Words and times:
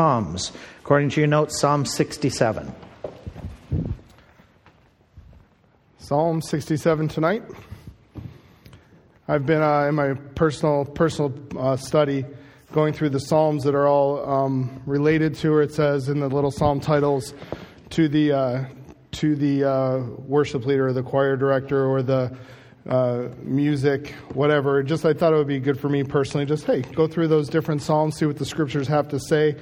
Psalms. 0.00 0.50
According 0.78 1.10
to 1.10 1.20
your 1.20 1.26
notes, 1.26 1.60
Psalm 1.60 1.84
67. 1.84 2.74
Psalm 5.98 6.40
67 6.40 7.08
tonight. 7.08 7.42
I've 9.28 9.44
been 9.44 9.60
uh, 9.60 9.88
in 9.88 9.94
my 9.94 10.14
personal 10.14 10.86
personal 10.86 11.34
uh, 11.54 11.76
study 11.76 12.24
going 12.72 12.94
through 12.94 13.10
the 13.10 13.20
psalms 13.20 13.64
that 13.64 13.74
are 13.74 13.86
all 13.86 14.26
um, 14.26 14.80
related 14.86 15.34
to, 15.34 15.52
or 15.52 15.60
it 15.60 15.74
says 15.74 16.08
in 16.08 16.20
the 16.20 16.28
little 16.28 16.50
psalm 16.50 16.80
titles, 16.80 17.34
to 17.90 18.08
the 18.08 18.32
uh, 18.32 18.64
to 19.10 19.36
the 19.36 19.64
uh, 19.64 19.98
worship 20.26 20.64
leader, 20.64 20.86
or 20.86 20.92
the 20.94 21.02
choir 21.02 21.36
director, 21.36 21.84
or 21.84 22.02
the 22.02 22.34
uh, 22.88 23.28
music, 23.42 24.14
whatever. 24.32 24.82
Just 24.82 25.04
I 25.04 25.12
thought 25.12 25.34
it 25.34 25.36
would 25.36 25.46
be 25.46 25.60
good 25.60 25.78
for 25.78 25.90
me 25.90 26.04
personally. 26.04 26.46
Just 26.46 26.64
hey, 26.64 26.80
go 26.80 27.06
through 27.06 27.28
those 27.28 27.50
different 27.50 27.82
psalms, 27.82 28.16
see 28.16 28.24
what 28.24 28.38
the 28.38 28.46
scriptures 28.46 28.88
have 28.88 29.06
to 29.08 29.20
say 29.20 29.56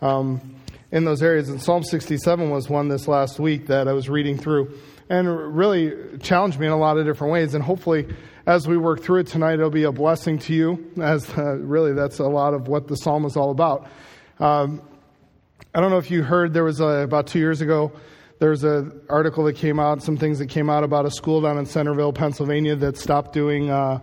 um, 0.00 0.56
in 0.90 1.04
those 1.04 1.22
areas. 1.22 1.48
And 1.48 1.60
Psalm 1.60 1.82
67 1.82 2.50
was 2.50 2.68
one 2.68 2.88
this 2.88 3.08
last 3.08 3.38
week 3.38 3.66
that 3.66 3.88
I 3.88 3.92
was 3.92 4.08
reading 4.08 4.38
through 4.38 4.78
and 5.08 5.56
really 5.56 6.18
challenged 6.18 6.58
me 6.58 6.66
in 6.66 6.72
a 6.72 6.78
lot 6.78 6.98
of 6.98 7.06
different 7.06 7.32
ways. 7.32 7.54
And 7.54 7.62
hopefully, 7.62 8.06
as 8.46 8.66
we 8.66 8.76
work 8.76 9.00
through 9.00 9.20
it 9.20 9.26
tonight, 9.26 9.54
it'll 9.54 9.70
be 9.70 9.84
a 9.84 9.92
blessing 9.92 10.38
to 10.40 10.54
you, 10.54 10.92
as 11.00 11.28
uh, 11.38 11.56
really 11.56 11.92
that's 11.92 12.18
a 12.18 12.24
lot 12.24 12.54
of 12.54 12.68
what 12.68 12.88
the 12.88 12.96
psalm 12.96 13.24
is 13.24 13.36
all 13.36 13.50
about. 13.50 13.88
Um, 14.38 14.82
I 15.74 15.80
don't 15.80 15.90
know 15.90 15.98
if 15.98 16.10
you 16.10 16.22
heard, 16.22 16.52
there 16.54 16.64
was 16.64 16.80
a, 16.80 17.02
about 17.02 17.26
two 17.26 17.38
years 17.38 17.60
ago, 17.60 17.92
there 18.38 18.50
was 18.50 18.64
an 18.64 19.00
article 19.08 19.44
that 19.44 19.54
came 19.54 19.80
out, 19.80 20.02
some 20.02 20.16
things 20.16 20.38
that 20.38 20.48
came 20.48 20.68
out 20.68 20.84
about 20.84 21.06
a 21.06 21.10
school 21.10 21.40
down 21.40 21.58
in 21.58 21.64
Centerville, 21.66 22.12
Pennsylvania 22.12 22.76
that 22.76 22.98
stopped 22.98 23.32
doing 23.32 23.70
uh, 23.70 24.00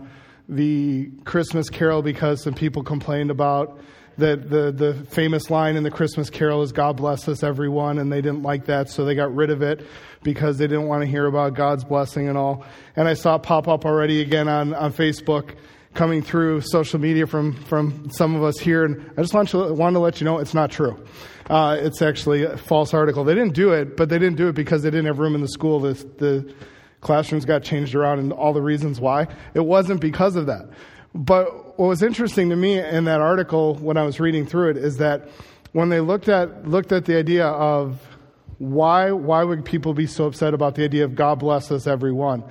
the 0.49 1.09
Christmas 1.23 1.69
Carol 1.69 2.01
because 2.01 2.41
some 2.41 2.53
people 2.53 2.83
complained 2.83 3.29
about 3.29 3.79
the, 4.17 4.35
the, 4.35 4.71
the 4.71 5.05
famous 5.05 5.49
line 5.49 5.75
in 5.75 5.83
the 5.83 5.91
Christmas 5.91 6.29
Carol 6.29 6.61
is 6.61 6.71
God 6.71 6.97
bless 6.97 7.27
us 7.27 7.43
everyone, 7.43 7.97
and 7.99 8.11
they 8.11 8.21
didn't 8.21 8.43
like 8.43 8.65
that, 8.65 8.89
so 8.89 9.05
they 9.05 9.15
got 9.15 9.33
rid 9.33 9.49
of 9.49 9.61
it 9.61 9.85
because 10.21 10.57
they 10.57 10.67
didn't 10.67 10.87
want 10.87 11.01
to 11.01 11.07
hear 11.07 11.25
about 11.25 11.55
God's 11.55 11.83
blessing 11.83 12.29
and 12.29 12.37
all. 12.37 12.65
And 12.95 13.07
I 13.07 13.13
saw 13.13 13.35
it 13.35 13.43
pop 13.43 13.67
up 13.67 13.85
already 13.85 14.21
again 14.21 14.47
on, 14.47 14.73
on 14.73 14.93
Facebook 14.93 15.55
coming 15.93 16.21
through 16.21 16.61
social 16.61 16.99
media 16.99 17.27
from, 17.27 17.53
from 17.65 18.09
some 18.09 18.35
of 18.35 18.43
us 18.43 18.57
here, 18.59 18.85
and 18.85 19.11
I 19.17 19.21
just 19.21 19.33
want 19.33 19.49
to, 19.49 19.73
want 19.73 19.95
to 19.95 19.99
let 19.99 20.19
you 20.21 20.25
know 20.25 20.39
it's 20.39 20.53
not 20.53 20.71
true. 20.71 21.03
Uh, 21.49 21.77
it's 21.79 22.01
actually 22.01 22.43
a 22.43 22.57
false 22.57 22.93
article. 22.93 23.23
They 23.23 23.35
didn't 23.35 23.53
do 23.53 23.71
it, 23.73 23.97
but 23.97 24.09
they 24.09 24.17
didn't 24.17 24.37
do 24.37 24.47
it 24.47 24.53
because 24.53 24.83
they 24.83 24.89
didn't 24.89 25.07
have 25.07 25.19
room 25.19 25.35
in 25.35 25.41
the 25.41 25.49
school. 25.49 25.79
The, 25.79 25.93
the 26.17 26.53
classrooms 27.01 27.45
got 27.45 27.63
changed 27.63 27.95
around 27.95 28.19
and 28.19 28.31
all 28.31 28.53
the 28.53 28.61
reasons 28.61 28.99
why. 28.99 29.27
It 29.53 29.65
wasn't 29.65 30.01
because 30.01 30.35
of 30.35 30.45
that. 30.47 30.69
But 31.13 31.62
what 31.75 31.87
was 31.87 32.03
interesting 32.03 32.49
to 32.49 32.55
me 32.55 32.79
in 32.79 33.05
that 33.05 33.19
article 33.19 33.75
when 33.75 33.97
I 33.97 34.03
was 34.03 34.19
reading 34.19 34.45
through 34.45 34.71
it 34.71 34.77
is 34.77 34.97
that 34.97 35.27
when 35.71 35.89
they 35.89 35.99
looked 35.99 36.29
at 36.29 36.67
looked 36.67 36.91
at 36.91 37.05
the 37.05 37.17
idea 37.17 37.47
of 37.47 37.99
why 38.59 39.11
why 39.11 39.43
would 39.43 39.65
people 39.65 39.93
be 39.93 40.05
so 40.05 40.25
upset 40.25 40.53
about 40.53 40.75
the 40.75 40.83
idea 40.83 41.03
of 41.03 41.15
God 41.15 41.39
bless 41.39 41.71
us 41.71 41.87
everyone, 41.87 42.43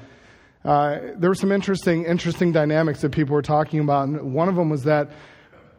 uh, 0.64 0.98
there 1.16 1.30
were 1.30 1.36
some 1.36 1.52
interesting 1.52 2.04
interesting 2.04 2.50
dynamics 2.50 3.00
that 3.02 3.12
people 3.12 3.34
were 3.34 3.42
talking 3.42 3.78
about, 3.78 4.08
and 4.08 4.34
one 4.34 4.48
of 4.48 4.56
them 4.56 4.70
was 4.70 4.84
that 4.84 5.10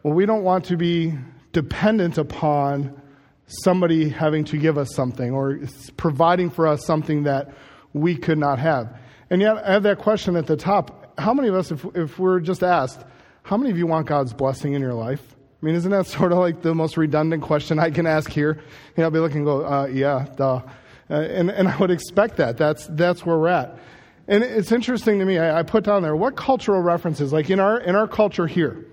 well 0.02 0.14
we 0.14 0.24
don't 0.24 0.42
want 0.42 0.64
to 0.66 0.76
be 0.76 1.12
dependent 1.52 2.16
upon 2.16 2.98
somebody 3.46 4.08
having 4.08 4.44
to 4.44 4.56
give 4.56 4.78
us 4.78 4.94
something 4.94 5.32
or 5.32 5.60
providing 5.98 6.48
for 6.48 6.66
us 6.66 6.84
something 6.86 7.24
that 7.24 7.52
we 7.92 8.16
could 8.16 8.38
not 8.38 8.58
have. 8.58 8.98
And 9.28 9.42
yet 9.42 9.58
I 9.58 9.72
have 9.72 9.82
that 9.82 9.98
question 9.98 10.34
at 10.34 10.46
the 10.46 10.56
top 10.56 11.02
how 11.18 11.32
many 11.34 11.48
of 11.48 11.54
us, 11.54 11.70
if, 11.70 11.84
if 11.94 12.18
we're 12.18 12.40
just 12.40 12.62
asked, 12.62 13.04
how 13.44 13.58
many 13.58 13.70
of 13.70 13.76
you 13.76 13.86
want 13.86 14.06
God's 14.06 14.32
blessing 14.32 14.72
in 14.72 14.80
your 14.80 14.94
life? 14.94 15.22
I 15.62 15.66
mean, 15.66 15.74
isn't 15.74 15.90
that 15.90 16.06
sort 16.18 16.32
of 16.32 16.38
like 16.38 16.62
the 16.62 16.74
most 16.74 16.96
redundant 16.96 17.42
question 17.42 17.78
I 17.78 17.90
can 17.90 18.06
ask 18.06 18.30
here? 18.30 18.60
Know, 18.96 19.04
I'll 19.04 19.10
be 19.10 19.18
looking 19.20 19.38
and 19.38 19.46
go, 19.46 19.64
uh, 19.64 19.86
yeah, 19.86 20.26
duh. 20.36 20.62
Uh, 21.10 21.14
and, 21.14 21.50
and 21.50 21.68
I 21.68 21.76
would 21.76 21.90
expect 21.90 22.38
that. 22.38 22.56
That's, 22.56 22.86
that's 22.86 23.24
where 23.24 23.38
we're 23.38 23.48
at. 23.48 23.78
And 24.26 24.42
it's 24.42 24.72
interesting 24.72 25.18
to 25.18 25.26
me, 25.26 25.38
I, 25.38 25.58
I 25.58 25.62
put 25.62 25.84
down 25.84 26.02
there, 26.02 26.16
what 26.16 26.34
cultural 26.34 26.80
references, 26.80 27.34
like 27.34 27.50
in 27.50 27.60
our, 27.60 27.78
in 27.78 27.94
our 27.94 28.08
culture 28.08 28.46
here, 28.46 28.86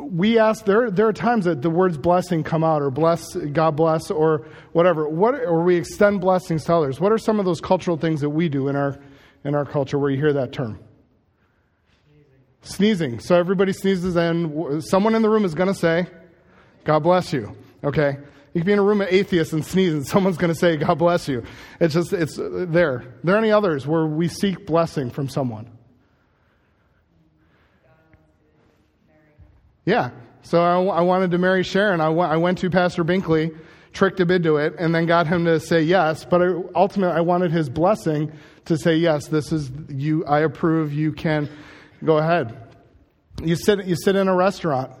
we 0.00 0.38
ask, 0.38 0.64
there, 0.64 0.90
there 0.90 1.06
are 1.06 1.12
times 1.12 1.44
that 1.44 1.60
the 1.60 1.68
words 1.68 1.98
blessing 1.98 2.44
come 2.44 2.64
out, 2.64 2.80
or 2.80 2.90
bless, 2.90 3.34
God 3.34 3.76
bless, 3.76 4.10
or 4.10 4.46
whatever, 4.72 5.06
what, 5.06 5.34
or 5.34 5.62
we 5.62 5.76
extend 5.76 6.22
blessings 6.22 6.64
to 6.64 6.74
others. 6.74 6.98
What 7.00 7.12
are 7.12 7.18
some 7.18 7.38
of 7.38 7.44
those 7.44 7.60
cultural 7.60 7.98
things 7.98 8.22
that 8.22 8.30
we 8.30 8.48
do 8.48 8.68
in 8.68 8.76
our, 8.76 8.98
in 9.44 9.54
our 9.54 9.66
culture 9.66 9.98
where 9.98 10.10
you 10.10 10.16
hear 10.16 10.32
that 10.32 10.52
term? 10.52 10.78
Sneezing. 12.64 13.20
So 13.20 13.36
everybody 13.36 13.72
sneezes, 13.72 14.16
and 14.16 14.82
someone 14.82 15.14
in 15.14 15.22
the 15.22 15.28
room 15.28 15.44
is 15.44 15.54
going 15.54 15.68
to 15.68 15.74
say, 15.74 16.06
God 16.84 17.00
bless 17.00 17.32
you. 17.32 17.54
Okay? 17.82 18.16
You 18.54 18.60
can 18.60 18.66
be 18.66 18.72
in 18.72 18.78
a 18.78 18.82
room 18.82 19.02
of 19.02 19.08
atheists 19.10 19.52
and 19.52 19.64
sneeze, 19.64 19.92
and 19.92 20.06
someone's 20.06 20.38
going 20.38 20.52
to 20.52 20.58
say, 20.58 20.76
God 20.76 20.98
bless 20.98 21.28
you. 21.28 21.44
It's 21.78 21.94
just, 21.94 22.12
it's 22.12 22.38
uh, 22.38 22.66
there. 22.68 22.94
Are 22.94 23.14
there 23.22 23.36
any 23.36 23.50
others 23.50 23.86
where 23.86 24.06
we 24.06 24.28
seek 24.28 24.66
blessing 24.66 25.10
from 25.10 25.28
someone? 25.28 25.70
Yeah. 29.84 30.10
So 30.42 30.62
I, 30.62 30.98
I 30.98 31.00
wanted 31.02 31.32
to 31.32 31.38
marry 31.38 31.62
Sharon. 31.62 32.00
I, 32.00 32.06
I 32.06 32.36
went 32.36 32.58
to 32.58 32.70
Pastor 32.70 33.04
Binkley, 33.04 33.54
tricked 33.92 34.20
him 34.20 34.30
into 34.30 34.56
it, 34.56 34.74
and 34.78 34.94
then 34.94 35.04
got 35.04 35.26
him 35.26 35.44
to 35.44 35.60
say 35.60 35.82
yes. 35.82 36.24
But 36.24 36.40
I, 36.40 36.54
ultimately, 36.74 37.14
I 37.14 37.20
wanted 37.20 37.50
his 37.52 37.68
blessing 37.68 38.32
to 38.64 38.78
say, 38.78 38.96
yes, 38.96 39.26
this 39.28 39.52
is 39.52 39.70
you, 39.88 40.24
I 40.24 40.40
approve, 40.40 40.94
you 40.94 41.12
can 41.12 41.50
Go 42.04 42.18
ahead. 42.18 42.56
You 43.42 43.56
sit, 43.56 43.86
you 43.86 43.96
sit 43.96 44.14
in 44.14 44.28
a 44.28 44.34
restaurant, 44.34 44.92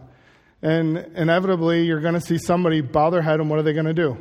and 0.62 0.98
inevitably 1.14 1.84
you're 1.84 2.00
going 2.00 2.14
to 2.14 2.20
see 2.20 2.38
somebody 2.38 2.80
bow 2.80 3.10
their 3.10 3.22
head, 3.22 3.40
and 3.40 3.50
what 3.50 3.58
are 3.58 3.62
they 3.62 3.72
going 3.74 3.86
to 3.86 3.94
do? 3.94 4.16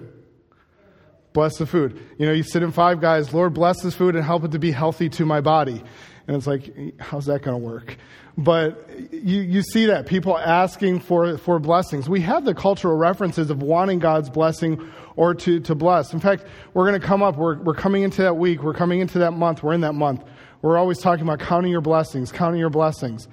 Bless 1.31 1.57
the 1.57 1.65
food. 1.65 1.99
You 2.19 2.27
know, 2.27 2.33
you 2.33 2.43
sit 2.43 2.61
in 2.61 2.71
Five 2.71 3.01
Guys, 3.01 3.33
Lord, 3.33 3.53
bless 3.53 3.81
this 3.81 3.95
food 3.95 4.15
and 4.15 4.23
help 4.23 4.43
it 4.43 4.51
to 4.51 4.59
be 4.59 4.71
healthy 4.71 5.09
to 5.09 5.25
my 5.25 5.41
body. 5.41 5.81
And 6.27 6.37
it's 6.37 6.45
like, 6.45 6.99
how's 6.99 7.25
that 7.25 7.41
going 7.41 7.59
to 7.59 7.65
work? 7.65 7.97
But 8.35 8.89
you, 9.11 9.41
you 9.41 9.61
see 9.61 9.85
that 9.87 10.07
people 10.07 10.37
asking 10.37 11.01
for, 11.01 11.37
for 11.37 11.59
blessings. 11.59 12.09
We 12.09 12.21
have 12.21 12.45
the 12.45 12.55
cultural 12.55 12.97
references 12.97 13.51
of 13.51 13.61
wanting 13.61 13.99
God's 13.99 14.29
blessing 14.29 14.91
or 15.15 15.35
to, 15.35 15.59
to 15.59 15.75
bless. 15.75 16.13
In 16.13 16.19
fact, 16.19 16.45
we're 16.73 16.87
going 16.87 16.99
to 16.99 17.05
come 17.05 17.21
up, 17.21 17.37
we're, 17.37 17.61
we're 17.61 17.75
coming 17.75 18.01
into 18.01 18.23
that 18.23 18.35
week, 18.35 18.63
we're 18.63 18.73
coming 18.73 19.01
into 19.01 19.19
that 19.19 19.31
month, 19.31 19.61
we're 19.61 19.73
in 19.73 19.81
that 19.81 19.93
month 19.93 20.23
we're 20.63 20.77
always 20.77 20.97
talking 20.97 21.23
about 21.23 21.39
counting 21.39 21.69
your 21.69 21.81
blessings, 21.81 22.31
counting 22.31 22.59
your 22.59 22.69
blessings. 22.69 23.27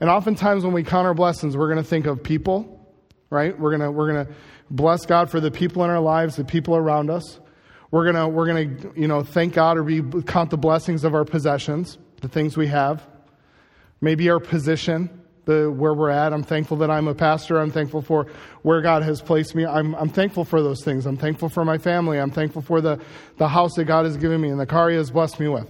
And 0.00 0.10
oftentimes 0.10 0.64
when 0.64 0.74
we 0.74 0.84
count 0.84 1.06
our 1.06 1.14
blessings, 1.14 1.56
we're 1.56 1.72
going 1.72 1.82
to 1.82 1.88
think 1.88 2.04
of 2.04 2.22
people, 2.22 2.94
right? 3.30 3.58
We're 3.58 3.70
going 3.70 3.80
to, 3.80 3.90
we're 3.90 4.12
going 4.12 4.26
to 4.26 4.32
bless 4.70 5.06
God 5.06 5.30
for 5.30 5.40
the 5.40 5.50
people 5.50 5.82
in 5.82 5.90
our 5.90 6.00
lives, 6.00 6.36
the 6.36 6.44
people 6.44 6.76
around 6.76 7.08
us. 7.08 7.40
We're 7.90 8.12
going 8.12 8.16
to, 8.16 8.28
we're 8.28 8.46
going 8.46 8.76
to, 8.76 9.00
you 9.00 9.08
know, 9.08 9.22
thank 9.22 9.54
God 9.54 9.78
or 9.78 9.82
be, 9.82 10.02
count 10.24 10.50
the 10.50 10.58
blessings 10.58 11.04
of 11.04 11.14
our 11.14 11.24
possessions, 11.24 11.96
the 12.20 12.28
things 12.28 12.54
we 12.54 12.66
have. 12.66 13.06
Maybe 14.04 14.30
our 14.30 14.38
position, 14.38 15.08
the, 15.46 15.70
where 15.70 15.94
we're 15.94 16.10
at. 16.10 16.32
I'm 16.32 16.42
thankful 16.42 16.76
that 16.78 16.90
I'm 16.90 17.08
a 17.08 17.14
pastor. 17.14 17.58
I'm 17.58 17.70
thankful 17.70 18.02
for 18.02 18.26
where 18.62 18.80
God 18.82 19.02
has 19.02 19.20
placed 19.20 19.54
me. 19.54 19.64
I'm, 19.64 19.94
I'm 19.94 20.10
thankful 20.10 20.44
for 20.44 20.62
those 20.62 20.84
things. 20.84 21.06
I'm 21.06 21.16
thankful 21.16 21.48
for 21.48 21.64
my 21.64 21.78
family. 21.78 22.20
I'm 22.20 22.30
thankful 22.30 22.62
for 22.62 22.80
the, 22.80 23.00
the 23.38 23.48
house 23.48 23.74
that 23.76 23.86
God 23.86 24.04
has 24.04 24.16
given 24.16 24.40
me 24.40 24.50
and 24.50 24.60
the 24.60 24.66
car 24.66 24.90
He 24.90 24.96
has 24.96 25.10
blessed 25.10 25.40
me 25.40 25.48
with 25.48 25.68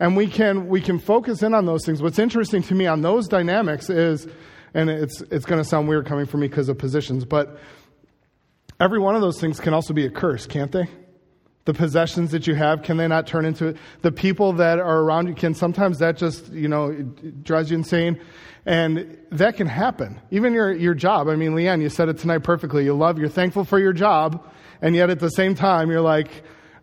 and 0.00 0.16
we 0.16 0.26
can 0.26 0.68
we 0.68 0.80
can 0.80 0.98
focus 0.98 1.42
in 1.42 1.54
on 1.54 1.66
those 1.66 1.84
things 1.84 2.00
what's 2.02 2.18
interesting 2.18 2.62
to 2.62 2.74
me 2.74 2.86
on 2.86 3.02
those 3.02 3.26
dynamics 3.28 3.90
is 3.90 4.26
and 4.74 4.90
it's 4.90 5.20
it's 5.30 5.44
going 5.44 5.60
to 5.60 5.68
sound 5.68 5.88
weird 5.88 6.06
coming 6.06 6.26
from 6.26 6.40
me 6.40 6.48
because 6.48 6.68
of 6.68 6.78
positions 6.78 7.24
but 7.24 7.58
every 8.80 8.98
one 8.98 9.14
of 9.14 9.20
those 9.20 9.40
things 9.40 9.58
can 9.58 9.74
also 9.74 9.92
be 9.92 10.06
a 10.06 10.10
curse 10.10 10.46
can't 10.46 10.72
they 10.72 10.86
the 11.68 11.74
possessions 11.74 12.30
that 12.30 12.46
you 12.46 12.54
have 12.54 12.82
can 12.82 12.96
they 12.96 13.06
not 13.06 13.26
turn 13.26 13.44
into 13.44 13.66
it 13.66 13.76
the 14.00 14.10
people 14.10 14.54
that 14.54 14.78
are 14.78 15.00
around 15.00 15.26
you 15.26 15.34
can 15.34 15.52
sometimes 15.52 15.98
that 15.98 16.16
just 16.16 16.50
you 16.50 16.66
know 16.66 16.90
drives 17.42 17.70
you 17.70 17.76
insane 17.76 18.18
and 18.64 19.18
that 19.30 19.54
can 19.54 19.66
happen 19.66 20.18
even 20.30 20.54
your 20.54 20.72
your 20.72 20.94
job 20.94 21.28
i 21.28 21.36
mean 21.36 21.52
leanne 21.52 21.82
you 21.82 21.90
said 21.90 22.08
it 22.08 22.16
tonight 22.16 22.38
perfectly 22.38 22.86
you 22.86 22.94
love 22.94 23.18
you're 23.18 23.28
thankful 23.28 23.64
for 23.64 23.78
your 23.78 23.92
job 23.92 24.50
and 24.80 24.96
yet 24.96 25.10
at 25.10 25.20
the 25.20 25.28
same 25.28 25.54
time 25.54 25.90
you're 25.90 26.00
like 26.00 26.30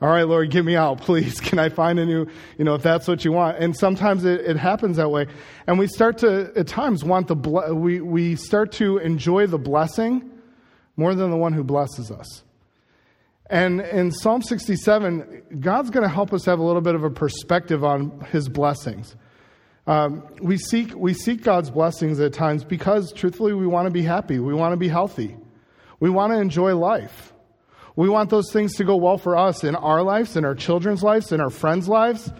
all 0.01 0.09
right, 0.09 0.27
Lord, 0.27 0.51
get 0.51 0.65
me 0.65 0.75
out, 0.75 0.99
please. 1.01 1.39
Can 1.39 1.57
I 1.57 1.69
find 1.69 1.97
a 1.97 2.05
new, 2.05 2.27
you 2.57 2.65
know, 2.65 2.75
if 2.75 2.83
that's 2.83 3.07
what 3.07 3.23
you 3.23 3.31
want? 3.31 3.57
And 3.59 3.75
sometimes 3.75 4.25
it, 4.25 4.41
it 4.41 4.57
happens 4.57 4.97
that 4.97 5.09
way. 5.09 5.25
And 5.67 5.79
we 5.79 5.87
start 5.87 6.17
to, 6.17 6.51
at 6.55 6.67
times, 6.67 7.05
want 7.05 7.29
the, 7.29 7.35
we, 7.73 8.01
we 8.01 8.35
start 8.35 8.73
to 8.73 8.97
enjoy 8.97 9.47
the 9.47 9.57
blessing 9.57 10.29
more 10.97 11.15
than 11.15 11.31
the 11.31 11.37
one 11.37 11.53
who 11.53 11.63
blesses 11.63 12.11
us. 12.11 12.43
And 13.49 13.81
in 13.81 14.11
Psalm 14.11 14.41
67, 14.41 15.59
God's 15.59 15.91
going 15.91 16.03
to 16.03 16.13
help 16.13 16.33
us 16.33 16.45
have 16.45 16.59
a 16.59 16.63
little 16.63 16.81
bit 16.81 16.95
of 16.95 17.03
a 17.03 17.11
perspective 17.11 17.83
on 17.83 18.21
his 18.31 18.49
blessings. 18.49 19.15
Um, 19.87 20.23
we, 20.41 20.57
seek, 20.57 20.95
we 20.95 21.13
seek 21.13 21.43
God's 21.43 21.69
blessings 21.69 22.19
at 22.19 22.33
times 22.33 22.63
because, 22.63 23.13
truthfully, 23.13 23.53
we 23.53 23.67
want 23.67 23.85
to 23.85 23.91
be 23.91 24.01
happy. 24.01 24.39
We 24.39 24.55
want 24.55 24.73
to 24.73 24.77
be 24.77 24.87
healthy. 24.87 25.37
We 25.99 26.09
want 26.09 26.33
to 26.33 26.39
enjoy 26.39 26.75
life. 26.75 27.33
We 27.95 28.09
want 28.09 28.29
those 28.29 28.51
things 28.51 28.73
to 28.75 28.83
go 28.83 28.97
well 28.97 29.17
for 29.17 29.37
us 29.37 29.63
in 29.63 29.75
our 29.75 30.01
lives, 30.01 30.35
in 30.35 30.43
our 30.43 30.55
children's 30.55 31.03
lives, 31.03 31.31
in 31.31 31.39
our 31.39 31.51
friends' 31.51 31.87
lives. 31.87 32.31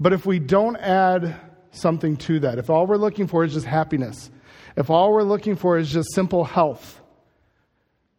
But 0.00 0.12
if 0.12 0.26
we 0.26 0.40
don't 0.40 0.76
add 0.76 1.40
something 1.70 2.16
to 2.16 2.40
that, 2.40 2.58
if 2.58 2.68
all 2.68 2.86
we're 2.86 2.96
looking 2.96 3.28
for 3.28 3.44
is 3.44 3.54
just 3.54 3.64
happiness, 3.64 4.30
if 4.76 4.90
all 4.90 5.12
we're 5.12 5.22
looking 5.22 5.54
for 5.54 5.78
is 5.78 5.90
just 5.90 6.12
simple 6.14 6.44
health, 6.44 7.00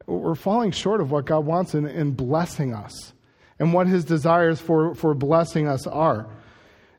we're 0.05 0.35
falling 0.35 0.71
short 0.71 1.01
of 1.01 1.11
what 1.11 1.25
God 1.25 1.45
wants 1.45 1.73
in, 1.73 1.85
in 1.85 2.11
blessing 2.11 2.73
us 2.73 3.13
and 3.59 3.73
what 3.73 3.87
his 3.87 4.05
desires 4.05 4.59
for, 4.59 4.95
for 4.95 5.13
blessing 5.13 5.67
us 5.67 5.87
are. 5.87 6.27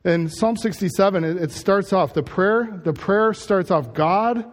In 0.05 0.29
Psalm 0.29 0.57
67, 0.57 1.25
it, 1.25 1.37
it 1.37 1.51
starts 1.51 1.93
off, 1.93 2.15
the 2.15 2.23
prayer, 2.23 2.81
the 2.85 2.93
prayer 2.93 3.33
starts 3.33 3.71
off, 3.71 3.95
God, 3.95 4.45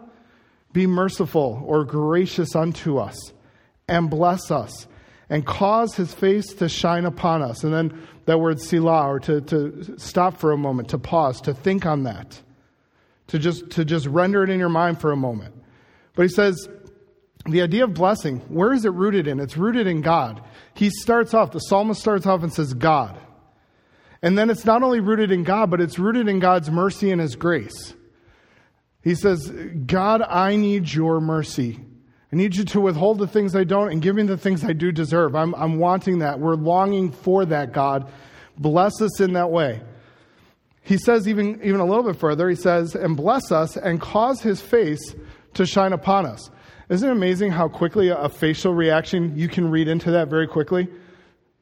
be 0.72 0.86
merciful 0.86 1.62
or 1.66 1.84
gracious 1.84 2.56
unto 2.56 2.98
us 2.98 3.16
and 3.88 4.08
bless 4.08 4.50
us 4.50 4.86
and 5.28 5.46
cause 5.46 5.94
his 5.94 6.12
face 6.12 6.52
to 6.54 6.68
shine 6.68 7.04
upon 7.04 7.42
us. 7.42 7.64
And 7.64 7.72
then 7.72 8.06
that 8.26 8.38
word 8.38 8.60
Selah, 8.60 9.08
or 9.08 9.20
to, 9.20 9.40
to 9.42 9.98
stop 9.98 10.38
for 10.38 10.52
a 10.52 10.56
moment, 10.56 10.88
to 10.90 10.98
pause, 10.98 11.40
to 11.42 11.54
think 11.54 11.86
on 11.86 12.04
that, 12.04 12.40
to 13.28 13.38
just, 13.38 13.70
to 13.70 13.84
just 13.84 14.06
render 14.06 14.42
it 14.44 14.50
in 14.50 14.58
your 14.58 14.68
mind 14.68 15.00
for 15.00 15.12
a 15.12 15.16
moment. 15.16 15.54
But 16.14 16.24
he 16.24 16.28
says, 16.28 16.68
the 17.46 17.62
idea 17.62 17.84
of 17.84 17.94
blessing, 17.94 18.38
where 18.48 18.72
is 18.72 18.84
it 18.84 18.92
rooted 18.92 19.26
in? 19.26 19.40
It's 19.40 19.56
rooted 19.56 19.86
in 19.86 20.00
God. 20.00 20.42
He 20.74 20.90
starts 20.90 21.34
off, 21.34 21.50
the 21.50 21.58
psalmist 21.58 22.00
starts 22.00 22.26
off 22.26 22.42
and 22.42 22.52
says, 22.52 22.74
God. 22.74 23.18
And 24.22 24.38
then 24.38 24.50
it's 24.50 24.64
not 24.64 24.82
only 24.82 25.00
rooted 25.00 25.32
in 25.32 25.42
God, 25.42 25.70
but 25.70 25.80
it's 25.80 25.98
rooted 25.98 26.28
in 26.28 26.38
God's 26.38 26.70
mercy 26.70 27.10
and 27.10 27.20
His 27.20 27.34
grace. 27.34 27.94
He 29.02 29.16
says, 29.16 29.50
God, 29.50 30.22
I 30.22 30.54
need 30.54 30.92
your 30.92 31.20
mercy. 31.20 31.80
I 32.32 32.36
need 32.36 32.54
you 32.54 32.64
to 32.66 32.80
withhold 32.80 33.18
the 33.18 33.26
things 33.26 33.56
I 33.56 33.64
don't 33.64 33.90
and 33.90 34.00
give 34.00 34.14
me 34.14 34.22
the 34.22 34.38
things 34.38 34.64
I 34.64 34.72
do 34.72 34.92
deserve. 34.92 35.34
I'm, 35.34 35.54
I'm 35.56 35.78
wanting 35.78 36.20
that. 36.20 36.38
We're 36.38 36.54
longing 36.54 37.10
for 37.10 37.44
that, 37.44 37.72
God. 37.72 38.10
Bless 38.56 39.02
us 39.02 39.20
in 39.20 39.32
that 39.32 39.50
way. 39.50 39.82
He 40.82 40.98
says, 40.98 41.28
even, 41.28 41.60
even 41.62 41.80
a 41.80 41.84
little 41.84 42.04
bit 42.04 42.16
further, 42.16 42.48
he 42.48 42.54
says, 42.54 42.94
and 42.94 43.16
bless 43.16 43.52
us 43.52 43.76
and 43.76 44.00
cause 44.00 44.40
his 44.40 44.60
face 44.60 45.14
to 45.54 45.66
shine 45.66 45.92
upon 45.92 46.26
us. 46.26 46.50
Isn't 46.88 47.08
it 47.08 47.12
amazing 47.12 47.52
how 47.52 47.68
quickly 47.68 48.08
a 48.08 48.28
facial 48.28 48.74
reaction 48.74 49.36
you 49.36 49.48
can 49.48 49.70
read 49.70 49.88
into 49.88 50.10
that 50.12 50.28
very 50.28 50.46
quickly? 50.46 50.88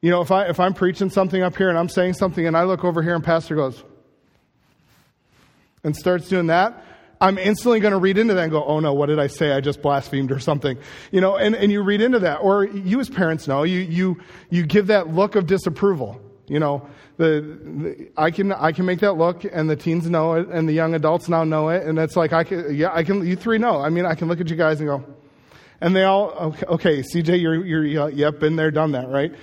You 0.01 0.09
know, 0.09 0.21
if, 0.21 0.31
I, 0.31 0.45
if 0.45 0.59
I'm 0.59 0.73
preaching 0.73 1.09
something 1.09 1.43
up 1.43 1.55
here 1.55 1.69
and 1.69 1.77
I'm 1.77 1.89
saying 1.89 2.13
something 2.13 2.45
and 2.45 2.57
I 2.57 2.63
look 2.63 2.83
over 2.83 3.03
here 3.03 3.13
and 3.13 3.23
Pastor 3.23 3.55
goes 3.55 3.83
and 5.83 5.95
starts 5.95 6.27
doing 6.27 6.47
that, 6.47 6.83
I'm 7.21 7.37
instantly 7.37 7.79
going 7.79 7.91
to 7.91 7.99
read 7.99 8.17
into 8.17 8.33
that 8.33 8.41
and 8.41 8.51
go, 8.51 8.63
oh 8.63 8.79
no, 8.79 8.93
what 8.93 9.05
did 9.05 9.19
I 9.19 9.27
say? 9.27 9.51
I 9.51 9.61
just 9.61 9.83
blasphemed 9.83 10.31
or 10.31 10.39
something. 10.39 10.79
You 11.11 11.21
know, 11.21 11.37
and, 11.37 11.55
and 11.55 11.71
you 11.71 11.83
read 11.83 12.01
into 12.01 12.17
that. 12.19 12.37
Or 12.37 12.65
you 12.65 12.99
as 12.99 13.09
parents 13.11 13.47
know, 13.47 13.61
you, 13.61 13.79
you, 13.79 14.19
you 14.49 14.65
give 14.65 14.87
that 14.87 15.13
look 15.13 15.35
of 15.35 15.45
disapproval. 15.45 16.19
You 16.51 16.59
know, 16.59 16.85
the, 17.15 17.39
the, 17.63 18.11
I 18.17 18.29
can 18.29 18.51
I 18.51 18.73
can 18.73 18.85
make 18.85 18.99
that 18.99 19.13
look, 19.13 19.45
and 19.45 19.69
the 19.69 19.77
teens 19.77 20.09
know 20.09 20.33
it, 20.33 20.49
and 20.49 20.67
the 20.67 20.73
young 20.73 20.93
adults 20.93 21.29
now 21.29 21.45
know 21.45 21.69
it, 21.69 21.87
and 21.87 21.97
it's 21.97 22.17
like 22.17 22.33
I 22.33 22.43
can 22.43 22.75
yeah 22.75 22.89
I 22.91 23.03
can 23.03 23.25
you 23.25 23.37
three 23.37 23.57
know. 23.57 23.79
I 23.79 23.87
mean 23.87 24.05
I 24.05 24.15
can 24.15 24.27
look 24.27 24.41
at 24.41 24.49
you 24.49 24.57
guys 24.57 24.81
and 24.81 24.89
go, 24.89 25.01
and 25.79 25.95
they 25.95 26.03
all 26.03 26.31
okay, 26.31 26.65
okay 26.67 26.99
CJ 27.03 27.39
you're 27.39 27.63
you're 27.63 28.09
yep 28.09 28.41
been 28.41 28.57
there 28.57 28.69
done 28.69 28.91
that 28.91 29.07
right. 29.07 29.33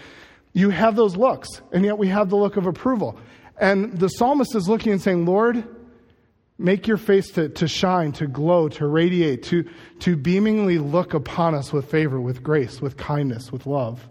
You 0.52 0.68
have 0.68 0.96
those 0.96 1.16
looks, 1.16 1.48
and 1.72 1.82
yet 1.82 1.96
we 1.96 2.08
have 2.08 2.28
the 2.28 2.36
look 2.36 2.58
of 2.58 2.66
approval, 2.66 3.18
and 3.56 3.98
the 3.98 4.08
psalmist 4.08 4.54
is 4.54 4.68
looking 4.68 4.92
and 4.92 5.00
saying, 5.00 5.24
Lord, 5.24 5.64
make 6.58 6.86
your 6.86 6.98
face 6.98 7.30
to, 7.30 7.48
to 7.48 7.66
shine, 7.66 8.12
to 8.12 8.26
glow, 8.26 8.68
to 8.68 8.86
radiate, 8.86 9.44
to 9.44 9.64
to 10.00 10.14
beamingly 10.14 10.76
look 10.76 11.14
upon 11.14 11.54
us 11.54 11.72
with 11.72 11.90
favor, 11.90 12.20
with 12.20 12.42
grace, 12.42 12.82
with 12.82 12.98
kindness, 12.98 13.50
with 13.50 13.64
love. 13.64 14.06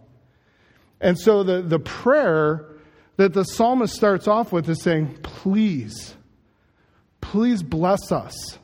And 0.99 1.19
so 1.19 1.43
the, 1.43 1.61
the 1.61 1.77
prayer 1.77 2.65
that 3.17 3.33
the 3.33 3.43
psalmist 3.43 3.93
starts 3.93 4.27
off 4.27 4.51
with 4.51 4.69
is 4.69 4.81
saying, 4.81 5.17
Please, 5.21 6.15
please 7.19 7.61
bless 7.61 8.11
us. 8.11 8.57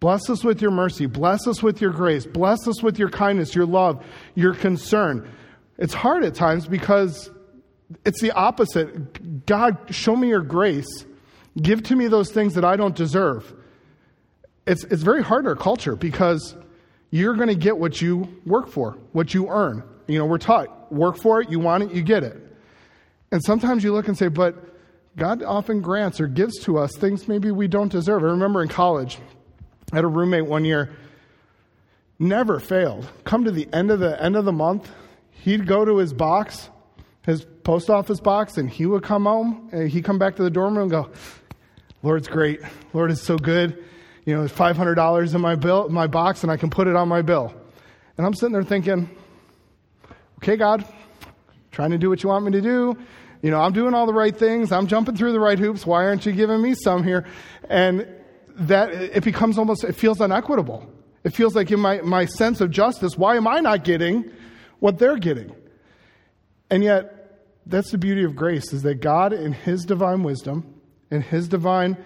Bless 0.00 0.28
us 0.28 0.44
with 0.44 0.60
your 0.60 0.70
mercy. 0.70 1.06
Bless 1.06 1.46
us 1.46 1.62
with 1.62 1.80
your 1.80 1.90
grace. 1.90 2.26
Bless 2.26 2.68
us 2.68 2.82
with 2.82 2.98
your 2.98 3.10
kindness, 3.10 3.54
your 3.54 3.66
love, 3.66 4.04
your 4.34 4.54
concern. 4.54 5.28
It's 5.78 5.94
hard 5.94 6.24
at 6.24 6.34
times 6.34 6.66
because 6.66 7.30
it's 8.04 8.20
the 8.20 8.32
opposite. 8.32 9.46
God, 9.46 9.78
show 9.90 10.14
me 10.14 10.28
your 10.28 10.42
grace. 10.42 11.06
Give 11.60 11.82
to 11.84 11.96
me 11.96 12.08
those 12.08 12.30
things 12.30 12.54
that 12.54 12.64
I 12.64 12.76
don't 12.76 12.94
deserve. 12.94 13.54
It's, 14.66 14.84
it's 14.84 15.02
very 15.02 15.22
hard 15.22 15.44
in 15.44 15.48
our 15.48 15.56
culture 15.56 15.96
because 15.96 16.54
you're 17.10 17.34
going 17.34 17.48
to 17.48 17.54
get 17.54 17.78
what 17.78 18.02
you 18.02 18.28
work 18.44 18.68
for, 18.68 18.98
what 19.12 19.32
you 19.34 19.48
earn. 19.48 19.82
You 20.06 20.18
know, 20.18 20.26
we're 20.26 20.38
taught 20.38 20.92
work 20.92 21.16
for 21.16 21.40
it, 21.40 21.50
you 21.50 21.60
want 21.60 21.84
it, 21.84 21.92
you 21.92 22.02
get 22.02 22.24
it. 22.24 22.43
And 23.34 23.42
sometimes 23.42 23.82
you 23.82 23.92
look 23.92 24.06
and 24.06 24.16
say, 24.16 24.28
but 24.28 24.54
God 25.16 25.42
often 25.42 25.80
grants 25.80 26.20
or 26.20 26.28
gives 26.28 26.60
to 26.60 26.78
us 26.78 26.94
things 26.94 27.26
maybe 27.26 27.50
we 27.50 27.66
don't 27.66 27.90
deserve. 27.90 28.22
I 28.22 28.26
remember 28.26 28.62
in 28.62 28.68
college, 28.68 29.18
I 29.92 29.96
had 29.96 30.04
a 30.04 30.08
roommate 30.08 30.46
one 30.46 30.64
year, 30.64 30.92
never 32.16 32.60
failed. 32.60 33.08
Come 33.24 33.44
to 33.44 33.50
the 33.50 33.68
end 33.72 33.90
of 33.90 33.98
the 33.98 34.22
end 34.22 34.36
of 34.36 34.44
the 34.44 34.52
month, 34.52 34.88
he'd 35.32 35.66
go 35.66 35.84
to 35.84 35.96
his 35.96 36.12
box, 36.12 36.70
his 37.26 37.44
post 37.64 37.90
office 37.90 38.20
box, 38.20 38.56
and 38.56 38.70
he 38.70 38.86
would 38.86 39.02
come 39.02 39.24
home 39.24 39.68
and 39.72 39.90
he'd 39.90 40.04
come 40.04 40.20
back 40.20 40.36
to 40.36 40.44
the 40.44 40.50
dorm 40.50 40.78
room 40.78 40.82
and 40.82 40.92
go, 40.92 41.10
Lord's 42.04 42.28
great. 42.28 42.60
Lord 42.92 43.10
is 43.10 43.20
so 43.20 43.36
good. 43.36 43.84
You 44.26 44.34
know, 44.34 44.42
there's 44.42 44.52
five 44.52 44.76
hundred 44.76 44.94
dollars 44.94 45.34
in 45.34 45.40
my 45.40 45.56
bill 45.56 45.88
my 45.88 46.06
box 46.06 46.44
and 46.44 46.52
I 46.52 46.56
can 46.56 46.70
put 46.70 46.86
it 46.86 46.94
on 46.94 47.08
my 47.08 47.20
bill. 47.20 47.52
And 48.16 48.24
I'm 48.24 48.34
sitting 48.34 48.52
there 48.52 48.62
thinking, 48.62 49.10
Okay, 50.38 50.56
God, 50.56 50.86
trying 51.72 51.90
to 51.90 51.98
do 51.98 52.08
what 52.08 52.22
you 52.22 52.28
want 52.28 52.44
me 52.44 52.52
to 52.52 52.60
do 52.60 52.96
you 53.44 53.50
know, 53.50 53.60
I'm 53.60 53.74
doing 53.74 53.92
all 53.92 54.06
the 54.06 54.14
right 54.14 54.34
things. 54.34 54.72
I'm 54.72 54.86
jumping 54.86 55.16
through 55.16 55.32
the 55.32 55.38
right 55.38 55.58
hoops. 55.58 55.84
Why 55.84 56.06
aren't 56.06 56.24
you 56.24 56.32
giving 56.32 56.62
me 56.62 56.74
some 56.74 57.04
here? 57.04 57.26
And 57.68 58.08
that 58.56 58.90
it 58.90 59.22
becomes 59.22 59.58
almost, 59.58 59.84
it 59.84 59.92
feels 59.92 60.22
unequitable. 60.22 60.90
It 61.24 61.34
feels 61.34 61.54
like 61.54 61.70
in 61.70 61.78
my, 61.78 62.00
my 62.00 62.24
sense 62.24 62.62
of 62.62 62.70
justice, 62.70 63.18
why 63.18 63.36
am 63.36 63.46
I 63.46 63.60
not 63.60 63.84
getting 63.84 64.30
what 64.78 64.98
they're 64.98 65.18
getting? 65.18 65.54
And 66.70 66.82
yet, 66.82 67.42
that's 67.66 67.90
the 67.90 67.98
beauty 67.98 68.24
of 68.24 68.34
grace 68.34 68.72
is 68.72 68.80
that 68.84 69.02
God, 69.02 69.34
in 69.34 69.52
His 69.52 69.84
divine 69.84 70.22
wisdom, 70.22 70.80
in 71.10 71.20
His 71.20 71.46
divine 71.46 71.98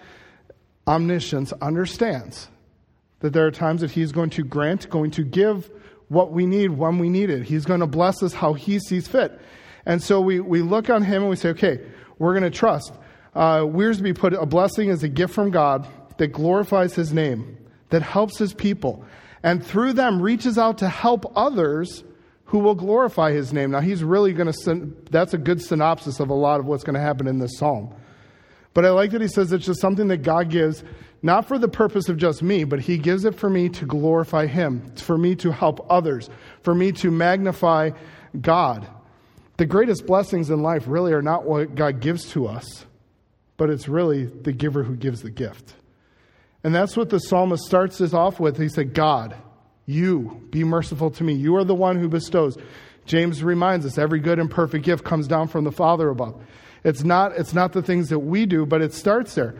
omniscience, 0.87 1.53
understands 1.61 2.49
that 3.21 3.31
there 3.31 3.45
are 3.45 3.51
times 3.51 3.79
that 3.79 3.91
He's 3.91 4.11
going 4.11 4.31
to 4.31 4.43
grant, 4.43 4.89
going 4.89 5.11
to 5.11 5.23
give 5.23 5.71
what 6.09 6.33
we 6.33 6.45
need 6.45 6.71
when 6.71 6.97
we 6.97 7.07
need 7.07 7.29
it. 7.29 7.43
He's 7.43 7.63
going 7.63 7.79
to 7.79 7.87
bless 7.87 8.21
us 8.23 8.33
how 8.33 8.51
He 8.55 8.77
sees 8.79 9.07
fit. 9.07 9.39
And 9.89 10.03
so 10.03 10.21
we, 10.21 10.39
we 10.39 10.61
look 10.61 10.87
on 10.91 11.01
him 11.01 11.23
and 11.23 11.31
we 11.31 11.35
say, 11.35 11.49
okay, 11.49 11.79
we're 12.19 12.33
going 12.33 12.43
to 12.43 12.55
trust. 12.55 12.93
Uh, 13.33 13.61
Wiersbe 13.61 14.15
put 14.15 14.33
a 14.35 14.45
blessing 14.45 14.91
as 14.91 15.01
a 15.01 15.09
gift 15.09 15.33
from 15.33 15.49
God 15.49 15.87
that 16.17 16.27
glorifies 16.27 16.93
his 16.93 17.11
name, 17.11 17.57
that 17.89 18.03
helps 18.03 18.37
his 18.37 18.53
people, 18.53 19.03
and 19.41 19.65
through 19.65 19.93
them 19.93 20.21
reaches 20.21 20.59
out 20.59 20.77
to 20.77 20.87
help 20.87 21.35
others 21.35 22.03
who 22.45 22.59
will 22.59 22.75
glorify 22.75 23.31
his 23.31 23.51
name. 23.51 23.71
Now, 23.71 23.79
he's 23.79 24.03
really 24.03 24.31
going 24.31 24.53
to, 24.53 24.93
that's 25.09 25.33
a 25.33 25.39
good 25.39 25.59
synopsis 25.59 26.19
of 26.19 26.29
a 26.29 26.35
lot 26.35 26.59
of 26.59 26.67
what's 26.67 26.83
going 26.83 26.93
to 26.93 27.01
happen 27.01 27.25
in 27.25 27.39
this 27.39 27.57
psalm. 27.57 27.91
But 28.75 28.85
I 28.85 28.91
like 28.91 29.09
that 29.09 29.21
he 29.21 29.27
says 29.27 29.51
it's 29.51 29.65
just 29.65 29.81
something 29.81 30.07
that 30.09 30.17
God 30.17 30.51
gives, 30.51 30.83
not 31.23 31.47
for 31.47 31.57
the 31.57 31.67
purpose 31.67 32.09
of 32.09 32.17
just 32.17 32.43
me, 32.43 32.63
but 32.63 32.79
he 32.79 32.99
gives 32.99 33.25
it 33.25 33.33
for 33.33 33.49
me 33.49 33.69
to 33.69 33.87
glorify 33.87 34.45
him, 34.45 34.93
for 34.97 35.17
me 35.17 35.33
to 35.37 35.51
help 35.51 35.83
others, 35.89 36.29
for 36.61 36.75
me 36.75 36.91
to 36.91 37.09
magnify 37.09 37.89
God. 38.39 38.87
The 39.59 39.65
greatest 39.65 40.05
blessings 40.05 40.49
in 40.49 40.63
life 40.63 40.85
really 40.87 41.11
are 41.11 41.21
not 41.21 41.43
what 41.43 41.75
God 41.75 41.99
gives 41.99 42.31
to 42.31 42.47
us, 42.47 42.85
but 43.57 43.69
it's 43.69 43.89
really 43.89 44.23
the 44.23 44.53
giver 44.53 44.83
who 44.83 44.95
gives 44.95 45.21
the 45.21 45.29
gift. 45.29 45.73
And 46.63 46.73
that's 46.73 46.95
what 46.95 47.09
the 47.09 47.19
psalmist 47.19 47.65
starts 47.65 47.97
this 47.97 48.13
off 48.13 48.39
with. 48.39 48.57
He 48.57 48.69
said, 48.69 48.93
God, 48.93 49.35
you 49.85 50.47
be 50.49 50.63
merciful 50.63 51.11
to 51.11 51.25
me. 51.25 51.33
You 51.33 51.57
are 51.57 51.65
the 51.65 51.75
one 51.75 51.99
who 51.99 52.07
bestows. 52.07 52.57
James 53.05 53.43
reminds 53.43 53.85
us 53.85 53.97
every 53.97 54.21
good 54.21 54.39
and 54.39 54.49
perfect 54.49 54.85
gift 54.85 55.03
comes 55.03 55.27
down 55.27 55.49
from 55.49 55.65
the 55.65 55.73
Father 55.73 56.07
above. 56.07 56.41
It's 56.85 57.03
not, 57.03 57.33
it's 57.33 57.53
not 57.53 57.73
the 57.73 57.81
things 57.81 58.07
that 58.07 58.19
we 58.19 58.45
do, 58.45 58.65
but 58.65 58.81
it 58.81 58.93
starts 58.93 59.35
there. 59.35 59.55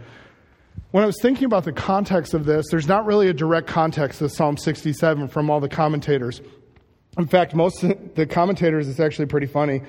When 0.91 1.03
I 1.03 1.07
was 1.07 1.19
thinking 1.21 1.43
about 1.43 1.65
the 1.65 1.73
context 1.73 2.33
of 2.33 2.45
this, 2.45 2.67
there's 2.71 2.87
not 2.87 3.05
really 3.05 3.27
a 3.27 3.33
direct 3.33 3.67
context 3.67 4.21
of 4.21 4.31
Psalm 4.31 4.55
67 4.55 5.27
from 5.27 5.49
all 5.49 5.59
the 5.59 5.67
commentators. 5.67 6.41
In 7.19 7.27
fact, 7.27 7.53
most 7.53 7.83
of 7.83 8.15
the 8.15 8.25
commentators, 8.25 8.87
it's 8.87 9.01
actually 9.01 9.25
pretty 9.25 9.45
funny. 9.45 9.81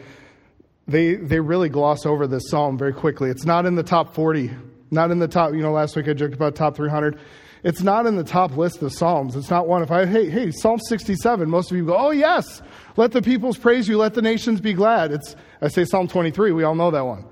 They, 0.88 1.14
they 1.14 1.38
really 1.38 1.68
gloss 1.68 2.04
over 2.04 2.26
this 2.26 2.50
psalm 2.50 2.76
very 2.76 2.92
quickly. 2.92 3.30
It's 3.30 3.44
not 3.44 3.66
in 3.66 3.76
the 3.76 3.84
top 3.84 4.16
40, 4.16 4.50
not 4.90 5.12
in 5.12 5.20
the 5.20 5.28
top, 5.28 5.52
you 5.52 5.62
know, 5.62 5.70
last 5.70 5.94
week 5.94 6.08
I 6.08 6.12
joked 6.12 6.34
about 6.34 6.56
top 6.56 6.74
300. 6.74 7.20
It's 7.62 7.82
not 7.82 8.06
in 8.06 8.16
the 8.16 8.24
top 8.24 8.56
list 8.56 8.82
of 8.82 8.92
psalms. 8.92 9.36
It's 9.36 9.48
not 9.48 9.68
one. 9.68 9.80
If 9.84 9.92
I, 9.92 10.06
hey, 10.06 10.28
hey, 10.28 10.50
Psalm 10.50 10.80
67, 10.88 11.48
most 11.48 11.70
of 11.70 11.76
you 11.76 11.86
go, 11.86 11.96
oh, 11.96 12.10
yes, 12.10 12.62
let 12.96 13.12
the 13.12 13.22
peoples 13.22 13.56
praise 13.56 13.86
you, 13.86 13.96
let 13.96 14.14
the 14.14 14.22
nations 14.22 14.60
be 14.60 14.72
glad. 14.72 15.12
It's, 15.12 15.36
I 15.60 15.68
say 15.68 15.84
Psalm 15.84 16.08
23, 16.08 16.50
we 16.50 16.64
all 16.64 16.74
know 16.74 16.90
that 16.90 17.06
one. 17.06 17.26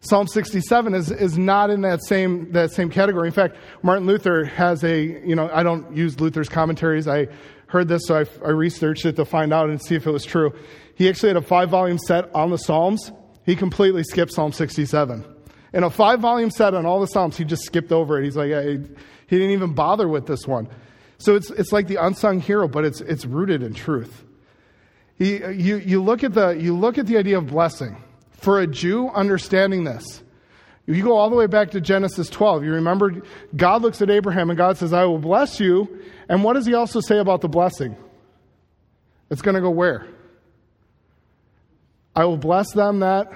Psalm 0.00 0.26
67 0.26 0.94
is, 0.94 1.12
is 1.12 1.38
not 1.38 1.70
in 1.70 1.82
that 1.82 2.02
same, 2.02 2.50
that 2.50 2.72
same 2.72 2.90
category. 2.90 3.28
In 3.28 3.32
fact, 3.32 3.54
Martin 3.82 4.04
Luther 4.04 4.46
has 4.46 4.82
a, 4.82 5.00
you 5.00 5.36
know, 5.36 5.48
I 5.52 5.62
don't 5.62 5.96
use 5.96 6.18
Luther's 6.18 6.48
commentaries. 6.48 7.06
I 7.06 7.28
heard 7.72 7.88
this, 7.88 8.02
so 8.06 8.20
I, 8.20 8.46
I 8.46 8.50
researched 8.50 9.06
it 9.06 9.16
to 9.16 9.24
find 9.24 9.52
out 9.52 9.70
and 9.70 9.82
see 9.82 9.94
if 9.94 10.06
it 10.06 10.10
was 10.10 10.26
true. 10.26 10.54
He 10.94 11.08
actually 11.08 11.30
had 11.30 11.38
a 11.38 11.42
five 11.42 11.70
volume 11.70 11.98
set 11.98 12.32
on 12.34 12.50
the 12.50 12.58
Psalms. 12.58 13.10
He 13.46 13.56
completely 13.56 14.04
skipped 14.04 14.32
Psalm 14.32 14.52
67. 14.52 15.24
In 15.72 15.82
a 15.82 15.88
five 15.88 16.20
volume 16.20 16.50
set 16.50 16.74
on 16.74 16.84
all 16.84 17.00
the 17.00 17.06
Psalms, 17.06 17.38
he 17.38 17.44
just 17.44 17.64
skipped 17.64 17.90
over 17.90 18.20
it. 18.20 18.24
He's 18.24 18.36
like, 18.36 18.50
he 18.50 19.38
didn't 19.38 19.50
even 19.50 19.72
bother 19.72 20.06
with 20.06 20.26
this 20.26 20.46
one. 20.46 20.68
So 21.16 21.34
it's, 21.34 21.50
it's 21.50 21.72
like 21.72 21.88
the 21.88 21.96
unsung 21.96 22.40
hero, 22.40 22.68
but 22.68 22.84
it's, 22.84 23.00
it's 23.00 23.24
rooted 23.24 23.62
in 23.62 23.72
truth. 23.72 24.22
He, 25.16 25.36
you, 25.38 25.76
you, 25.76 26.02
look 26.02 26.24
at 26.24 26.34
the, 26.34 26.50
you 26.50 26.76
look 26.76 26.98
at 26.98 27.06
the 27.06 27.16
idea 27.16 27.38
of 27.38 27.46
blessing. 27.46 27.96
For 28.32 28.60
a 28.60 28.66
Jew, 28.66 29.08
understanding 29.08 29.84
this, 29.84 30.22
you 30.86 31.02
go 31.02 31.16
all 31.16 31.30
the 31.30 31.36
way 31.36 31.46
back 31.46 31.70
to 31.72 31.80
Genesis 31.80 32.28
12. 32.28 32.64
You 32.64 32.72
remember 32.72 33.22
God 33.54 33.82
looks 33.82 34.02
at 34.02 34.10
Abraham 34.10 34.50
and 34.50 34.56
God 34.56 34.78
says, 34.78 34.92
I 34.92 35.04
will 35.04 35.18
bless 35.18 35.60
you. 35.60 36.00
And 36.28 36.42
what 36.42 36.54
does 36.54 36.66
he 36.66 36.74
also 36.74 37.00
say 37.00 37.18
about 37.18 37.40
the 37.40 37.48
blessing? 37.48 37.96
It's 39.30 39.42
going 39.42 39.54
to 39.54 39.60
go 39.60 39.70
where? 39.70 40.06
I 42.14 42.24
will 42.24 42.36
bless 42.36 42.72
them 42.72 43.00
that 43.00 43.32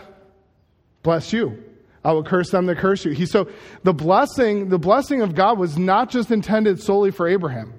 bless 1.02 1.32
you. 1.32 1.62
I 2.04 2.12
will 2.12 2.24
curse 2.24 2.50
them 2.50 2.66
that 2.66 2.78
curse 2.78 3.04
you. 3.04 3.12
He, 3.12 3.26
so 3.26 3.48
the 3.84 3.94
blessing, 3.94 4.68
the 4.68 4.78
blessing 4.78 5.22
of 5.22 5.34
God 5.34 5.58
was 5.58 5.78
not 5.78 6.10
just 6.10 6.30
intended 6.30 6.82
solely 6.82 7.12
for 7.12 7.28
Abraham 7.28 7.72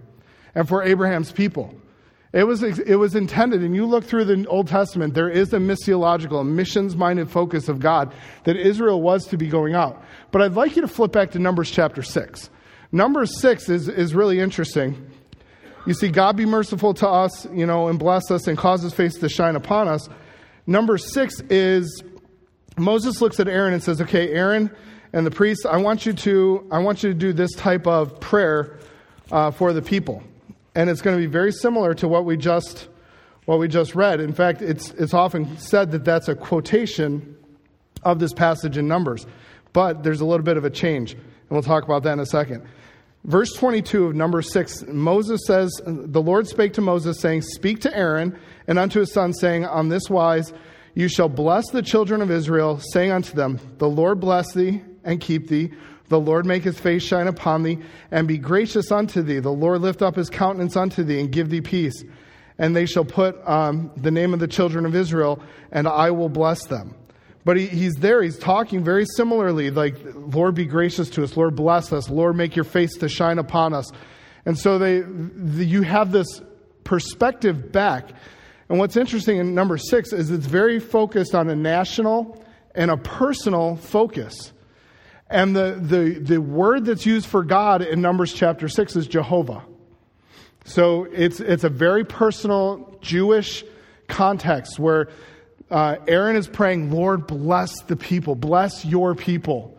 and 0.56 0.68
for 0.68 0.82
Abraham's 0.82 1.32
people. 1.32 1.76
It 2.34 2.44
was, 2.44 2.62
it 2.62 2.96
was 2.96 3.16
intended, 3.16 3.64
and 3.64 3.74
you 3.74 3.86
look 3.86 4.04
through 4.04 4.26
the 4.26 4.46
Old 4.48 4.68
Testament, 4.68 5.14
there 5.14 5.30
is 5.30 5.54
a 5.54 5.58
missiological, 5.58 6.46
missions 6.46 6.96
minded 6.96 7.30
focus 7.32 7.70
of 7.70 7.80
God 7.80 8.14
that 8.44 8.58
Israel 8.58 9.02
was 9.02 9.26
to 9.28 9.38
be 9.38 9.48
going 9.48 9.76
out. 9.76 10.04
But 10.32 10.42
I'd 10.42 10.54
like 10.54 10.76
you 10.76 10.82
to 10.82 10.90
flip 10.90 11.14
back 11.14 11.32
to 11.32 11.40
Numbers 11.40 11.72
chapter 11.72 12.04
6. 12.04 12.50
Numbers 12.92 13.40
6 13.40 13.70
is, 13.70 13.88
is 13.88 14.14
really 14.14 14.40
interesting. 14.40 15.10
You 15.86 15.94
see, 15.94 16.10
God 16.10 16.36
be 16.36 16.46
merciful 16.46 16.94
to 16.96 17.08
us, 17.08 17.48
you 17.54 17.66
know, 17.66 17.88
and 17.88 17.98
bless 17.98 18.30
us 18.30 18.48
and 18.48 18.58
cause 18.58 18.82
his 18.82 18.94
face 18.94 19.16
to 19.20 19.30
shine 19.30 19.56
upon 19.56 19.88
us. 19.88 20.10
Number 20.66 20.98
6 20.98 21.42
is 21.50 22.04
Moses 22.78 23.22
looks 23.22 23.40
at 23.40 23.48
Aaron 23.48 23.74
and 23.74 23.82
says, 23.82 24.02
Okay, 24.02 24.32
Aaron 24.34 24.70
and 25.14 25.26
the 25.26 25.32
priests, 25.32 25.66
I 25.66 25.78
want 25.78 26.06
you 26.06 26.12
to, 26.12 26.68
I 26.72 26.80
want 26.80 27.04
you 27.04 27.10
to 27.10 27.16
do 27.16 27.32
this 27.32 27.54
type 27.54 27.88
of 27.88 28.20
prayer 28.20 28.78
uh, 29.32 29.52
for 29.52 29.72
the 29.72 29.82
people 29.82 30.24
and 30.78 30.92
it's 30.92 31.02
going 31.02 31.18
to 31.18 31.20
be 31.20 31.30
very 31.30 31.52
similar 31.52 31.96
to 31.96 32.08
what 32.08 32.24
we 32.24 32.38
just 32.38 32.88
what 33.46 33.60
we 33.60 33.68
just 33.68 33.96
read. 33.96 34.20
In 34.20 34.32
fact, 34.32 34.62
it's 34.62 34.92
it's 34.92 35.14
often 35.14 35.58
said 35.58 35.92
that 35.92 36.06
that's 36.06 36.28
a 36.28 36.36
quotation 36.36 37.36
of 38.04 38.20
this 38.20 38.32
passage 38.32 38.78
in 38.78 38.88
Numbers, 38.88 39.26
but 39.74 40.04
there's 40.04 40.22
a 40.22 40.26
little 40.26 40.44
bit 40.44 40.56
of 40.56 40.64
a 40.66 40.70
change, 40.70 41.14
and 41.14 41.22
we'll 41.50 41.64
talk 41.64 41.84
about 41.84 42.04
that 42.04 42.14
in 42.14 42.20
a 42.20 42.26
second. 42.28 42.64
Verse 43.24 43.52
22 43.54 44.06
of 44.06 44.16
number 44.16 44.42
6, 44.42 44.86
Moses 44.88 45.42
says, 45.48 45.70
The 45.86 46.22
Lord 46.22 46.48
spake 46.48 46.74
to 46.74 46.82
Moses, 46.82 47.20
saying, 47.20 47.42
Speak 47.42 47.82
to 47.82 47.98
Aaron 47.98 48.38
and 48.68 48.78
unto 48.78 49.00
his 49.00 49.12
son, 49.12 49.34
saying, 49.34 49.66
On 49.66 49.90
this 49.90 50.10
wise 50.10 50.54
you 50.94 51.10
shall 51.10 51.28
bless 51.28 51.70
the 51.72 51.82
children 51.82 52.22
of 52.22 52.30
Israel, 52.30 52.80
saying 52.94 53.12
unto 53.12 53.34
them, 53.34 53.60
The 53.80 53.90
Lord 53.90 54.20
bless 54.20 54.54
thee 54.54 54.84
and 55.04 55.20
keep 55.20 55.48
thee. 55.48 55.72
The 56.10 56.20
Lord 56.20 56.46
make 56.46 56.64
his 56.64 56.80
face 56.80 57.04
shine 57.04 57.28
upon 57.28 57.64
thee 57.64 57.80
and 58.12 58.28
be 58.28 58.38
gracious 58.38 58.92
unto 58.92 59.22
thee. 59.22 59.40
The 59.40 59.50
Lord 59.50 59.82
lift 59.82 60.02
up 60.02 60.16
his 60.16 60.30
countenance 60.30 60.78
unto 60.78 61.04
thee 61.04 61.20
and 61.20 61.32
give 61.32 61.50
thee 61.50 61.62
peace. 61.62 62.04
And 62.58 62.76
they 62.76 62.86
shall 62.86 63.06
put 63.06 63.36
um, 63.48 63.92
the 63.98 64.12
name 64.12 64.34
of 64.34 64.40
the 64.40 64.48
children 64.48 64.86
of 64.86 64.96
Israel, 64.96 65.42
and 65.72 65.88
I 65.88 66.12
will 66.12 66.30
bless 66.30 66.66
them. 66.66 66.96
But 67.46 67.58
he, 67.58 67.68
he's 67.68 67.96
there, 67.96 68.22
he's 68.24 68.38
talking 68.38 68.84
very 68.84 69.06
similarly, 69.16 69.70
like, 69.70 69.96
Lord, 70.16 70.56
be 70.56 70.66
gracious 70.66 71.10
to 71.12 71.24
us. 71.24 71.38
Lord, 71.38 71.56
bless 71.56 71.94
us. 71.94 72.10
Lord, 72.10 72.36
make 72.36 72.56
your 72.56 72.66
face 72.66 72.94
to 72.98 73.08
shine 73.08 73.38
upon 73.40 73.74
us. 73.74 73.90
And 74.46 74.58
so 74.58 74.78
they, 74.78 75.02
the, 75.02 75.64
you 75.64 75.82
have 75.84 76.12
this 76.12 76.42
perspective 76.84 77.72
back. 77.72 78.10
And 78.70 78.80
what's 78.80 78.98
interesting 78.98 79.38
in 79.38 79.54
number 79.54 79.78
six 79.78 80.12
is 80.14 80.32
it's 80.32 80.46
very 80.46 80.80
focused 80.80 81.36
on 81.36 81.50
a 81.50 81.56
national 81.56 82.44
and 82.76 82.92
a 82.92 82.98
personal 82.98 83.76
focus. 83.76 84.52
And 85.30 85.56
the, 85.56 85.78
the, 85.82 86.20
the 86.20 86.42
word 86.42 86.86
that's 86.86 87.06
used 87.06 87.28
for 87.28 87.44
God 87.44 87.82
in 87.82 88.02
Numbers 88.02 88.34
chapter 88.34 88.70
6 88.70 88.96
is 88.96 89.08
Jehovah. 89.08 89.64
So 90.64 91.06
it's, 91.06 91.40
it's 91.40 91.64
a 91.64 91.70
very 91.70 92.06
personal 92.06 92.98
Jewish 93.02 93.64
context 94.08 94.80
where 94.80 95.10
uh, 95.70 95.98
Aaron 96.08 96.38
is 96.38 96.48
praying, 96.48 96.92
Lord, 96.92 97.28
bless 97.28 97.82
the 97.84 97.98
people, 97.98 98.36
bless 98.36 98.86
your 98.86 99.16
people. 99.16 99.78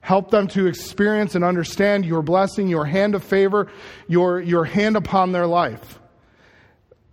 Help 0.00 0.30
them 0.30 0.48
to 0.48 0.66
experience 0.66 1.34
and 1.34 1.44
understand 1.44 2.04
your 2.04 2.22
blessing, 2.22 2.68
your 2.68 2.84
hand 2.84 3.14
of 3.14 3.22
favor, 3.22 3.70
your, 4.06 4.40
your 4.40 4.64
hand 4.64 4.96
upon 4.96 5.32
their 5.32 5.46
life. 5.46 5.98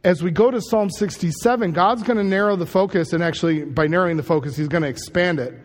As 0.03 0.23
we 0.23 0.31
go 0.31 0.51
to 0.51 0.61
Psalm 0.61 0.89
67, 0.89 1.73
God's 1.73 2.03
going 2.03 2.17
to 2.17 2.23
narrow 2.23 2.55
the 2.55 2.65
focus, 2.65 3.11
and 3.11 3.21
actually, 3.21 3.65
by 3.65 3.87
narrowing 3.87 4.15
the 4.15 4.23
focus, 4.23 4.55
He's 4.55 4.69
going 4.69 4.83
to 4.83 4.89
expand 4.89 5.39
it 5.39 5.59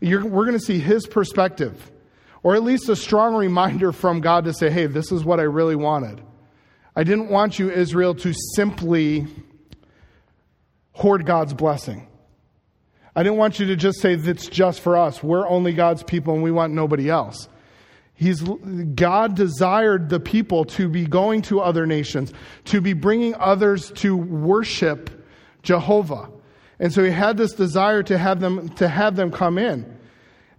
we're 0.00 0.46
going 0.46 0.52
to 0.52 0.60
see 0.60 0.78
his 0.78 1.06
perspective, 1.06 1.90
or 2.42 2.54
at 2.54 2.62
least 2.62 2.88
a 2.88 2.96
strong 2.96 3.34
reminder 3.34 3.92
from 3.92 4.20
God 4.20 4.44
to 4.44 4.52
say, 4.52 4.70
hey, 4.70 4.86
this 4.86 5.12
is 5.12 5.24
what 5.24 5.40
I 5.40 5.44
really 5.44 5.76
wanted. 5.76 6.22
I 6.96 7.04
didn't 7.04 7.28
want 7.28 7.58
you, 7.58 7.70
Israel, 7.70 8.14
to 8.16 8.32
simply 8.54 9.26
hoard 10.92 11.26
God's 11.26 11.54
blessing. 11.54 12.06
I 13.14 13.22
didn't 13.22 13.38
want 13.38 13.58
you 13.58 13.66
to 13.66 13.76
just 13.76 14.00
say 14.00 14.14
that's 14.14 14.48
just 14.48 14.80
for 14.80 14.96
us. 14.96 15.22
We're 15.22 15.46
only 15.46 15.72
God's 15.72 16.02
people 16.02 16.34
and 16.34 16.42
we 16.42 16.50
want 16.50 16.72
nobody 16.72 17.10
else. 17.10 17.48
He's, 18.14 18.42
God 18.42 19.34
desired 19.34 20.10
the 20.10 20.20
people 20.20 20.66
to 20.66 20.88
be 20.88 21.06
going 21.06 21.42
to 21.42 21.60
other 21.60 21.86
nations, 21.86 22.32
to 22.66 22.80
be 22.80 22.92
bringing 22.92 23.34
others 23.34 23.90
to 23.96 24.16
worship 24.16 25.26
Jehovah. 25.62 26.30
And 26.80 26.92
so 26.92 27.04
he 27.04 27.10
had 27.10 27.36
this 27.36 27.52
desire 27.52 28.02
to 28.04 28.18
have 28.18 28.40
them, 28.40 28.70
to 28.70 28.88
have 28.88 29.14
them 29.14 29.30
come 29.30 29.58
in. 29.58 29.98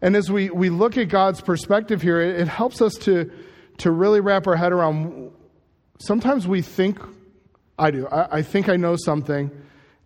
And 0.02 0.16
as 0.16 0.32
we, 0.32 0.52
we 0.52 0.70
look 0.70 0.98
at 0.98 1.10
God's 1.10 1.42
perspective 1.42 2.02
here, 2.02 2.22
it, 2.22 2.42
it 2.42 2.48
helps 2.48 2.82
us 2.82 2.94
to, 3.02 3.30
to 3.80 3.92
really 3.92 4.22
wrap 4.22 4.48
our 4.48 4.56
head 4.56 4.72
around. 4.72 5.32
Sometimes 6.00 6.48
we 6.48 6.62
think, 6.62 7.00
I 7.78 7.92
do, 7.92 8.08
I, 8.08 8.38
I 8.38 8.42
think 8.44 8.70
I 8.70 8.78
know 8.78 8.96
something, 8.96 9.52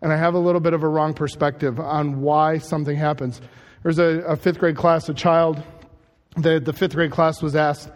and 0.01 0.13
I 0.13 0.17
have 0.17 0.33
a 0.33 0.39
little 0.39 0.61
bit 0.61 0.73
of 0.73 0.83
a 0.83 0.87
wrong 0.87 1.13
perspective 1.13 1.79
on 1.79 2.21
why 2.21 2.59
something 2.59 2.95
happens. 2.95 3.41
There's 3.83 3.99
a, 3.99 4.21
a 4.21 4.35
fifth 4.37 4.59
grade 4.59 4.77
class, 4.77 5.07
a 5.09 5.13
child, 5.13 5.61
the, 6.37 6.59
the 6.59 6.73
fifth 6.73 6.95
grade 6.95 7.11
class 7.11 7.41
was 7.41 7.55
asked, 7.55 7.89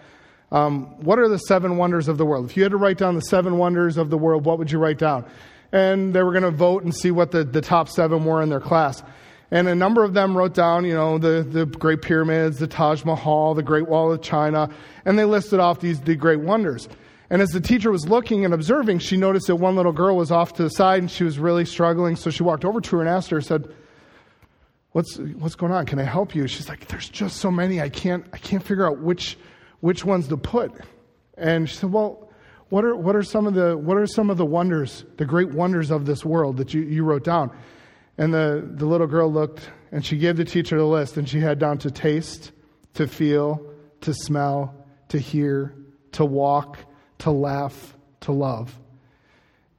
um, 0.52 0.88
What 1.04 1.20
are 1.20 1.30
the 1.30 1.38
seven 1.38 1.78
wonders 1.78 2.08
of 2.10 2.18
the 2.18 2.26
world? 2.26 2.50
If 2.50 2.58
you 2.58 2.64
had 2.64 2.72
to 2.72 2.78
write 2.78 2.98
down 2.98 3.16
the 3.16 3.22
seven 3.22 3.58
wonders 3.58 3.98
of 3.98 4.10
the 4.10 4.18
world, 4.18 4.46
what 4.46 4.58
would 4.60 4.72
you 4.72 4.80
write 4.80 4.98
down? 4.98 5.26
And 5.72 6.14
they 6.14 6.24
were 6.24 6.32
going 6.32 6.44
to 6.44 6.52
vote 6.52 6.84
and 6.84 6.96
see 6.96 7.12
what 7.12 7.32
the, 7.32 7.44
the 7.44 7.62
top 7.62 7.90
seven 7.90 8.26
were 8.26 8.42
in 8.42 8.50
their 8.50 8.60
class. 8.60 9.04
And 9.52 9.68
a 9.68 9.76
number 9.76 10.04
of 10.04 10.14
them 10.14 10.38
wrote 10.38 10.54
down, 10.54 10.86
you 10.86 10.94
know, 10.94 11.18
the, 11.18 11.42
the 11.42 11.66
Great 11.66 12.02
Pyramids, 12.02 12.60
the 12.60 12.68
Taj 12.68 13.04
Mahal, 13.04 13.56
the 13.56 13.64
Great 13.64 13.88
Wall 13.88 14.12
of 14.12 14.22
China, 14.22 14.70
and 15.06 15.18
they 15.18 15.26
listed 15.26 15.60
off 15.60 15.80
these 15.80 16.00
the 16.02 16.16
great 16.16 16.40
wonders. 16.42 16.88
And 17.32 17.42
as 17.42 17.50
the 17.50 17.62
teacher 17.62 17.92
was 17.92 18.08
looking 18.08 18.46
and 18.46 18.54
observing, 18.54 19.00
she 19.00 19.18
noticed 19.18 19.48
that 19.48 19.56
one 19.56 19.76
little 19.76 19.92
girl 19.92 20.16
was 20.18 20.32
off 20.32 20.54
to 20.54 20.64
the 20.64 20.70
side 20.70 21.00
and 21.00 21.12
she 21.12 21.24
was 21.24 21.38
really 21.38 21.66
struggling. 21.66 22.16
So 22.16 22.30
she 22.32 22.44
walked 22.44 22.66
over 22.66 22.82
to 22.82 22.96
her 22.96 23.02
and 23.02 23.10
asked 23.10 23.30
her, 23.30 23.42
said, 23.42 23.74
What's, 24.92 25.18
what's 25.18 25.54
going 25.54 25.72
on? 25.72 25.86
Can 25.86 26.00
I 26.00 26.04
help 26.04 26.34
you? 26.34 26.48
She's 26.48 26.68
like, 26.68 26.88
There's 26.88 27.08
just 27.08 27.38
so 27.38 27.52
many. 27.52 27.82
I 27.82 27.90
can't, 27.90 28.26
I 28.34 28.38
can't 28.40 28.64
figure 28.64 28.88
out 28.88 29.00
which, 29.00 29.38
which 29.80 30.04
ones 30.04 30.28
to 30.30 30.38
put. 30.38 30.72
And 31.38 31.70
she 31.70 31.76
said, 31.76 31.92
Well, 31.92 32.29
what 32.70 32.86
are, 32.86 32.96
what 32.96 33.16
are, 33.16 33.24
some, 33.24 33.48
of 33.48 33.54
the, 33.56 33.78
what 33.78 33.98
are 33.98 34.06
some 34.06 34.30
of 34.30 34.38
the 34.38 34.46
wonders, 34.46 35.04
the 35.18 35.26
great 35.26 35.50
wonders 35.50 35.90
of 35.90 36.06
this 36.06 36.24
world 36.24 36.58
that 36.58 36.74
you, 36.74 36.82
you 36.82 37.04
wrote 37.04 37.24
down? 37.24 37.52
And 38.18 38.34
the, 38.34 38.68
the 38.76 38.86
little 38.86 39.08
girl 39.08 39.32
looked 39.32 39.70
and 39.92 40.06
she 40.06 40.18
gave 40.18 40.38
the 40.38 40.46
teacher 40.46 40.78
the 40.78 40.86
list 40.86 41.18
and 41.18 41.28
she 41.28 41.40
had 41.40 41.58
down 41.58 41.80
to 41.80 41.92
taste, 41.92 42.52
to 42.94 43.08
feel, 43.08 43.74
to 44.02 44.14
smell, 44.14 44.76
to 45.10 45.18
hear, 45.18 45.76
to 46.14 46.26
walk, 46.26 46.78
to 47.20 47.32
laugh, 47.32 47.96
to 48.22 48.32
love. 48.32 48.78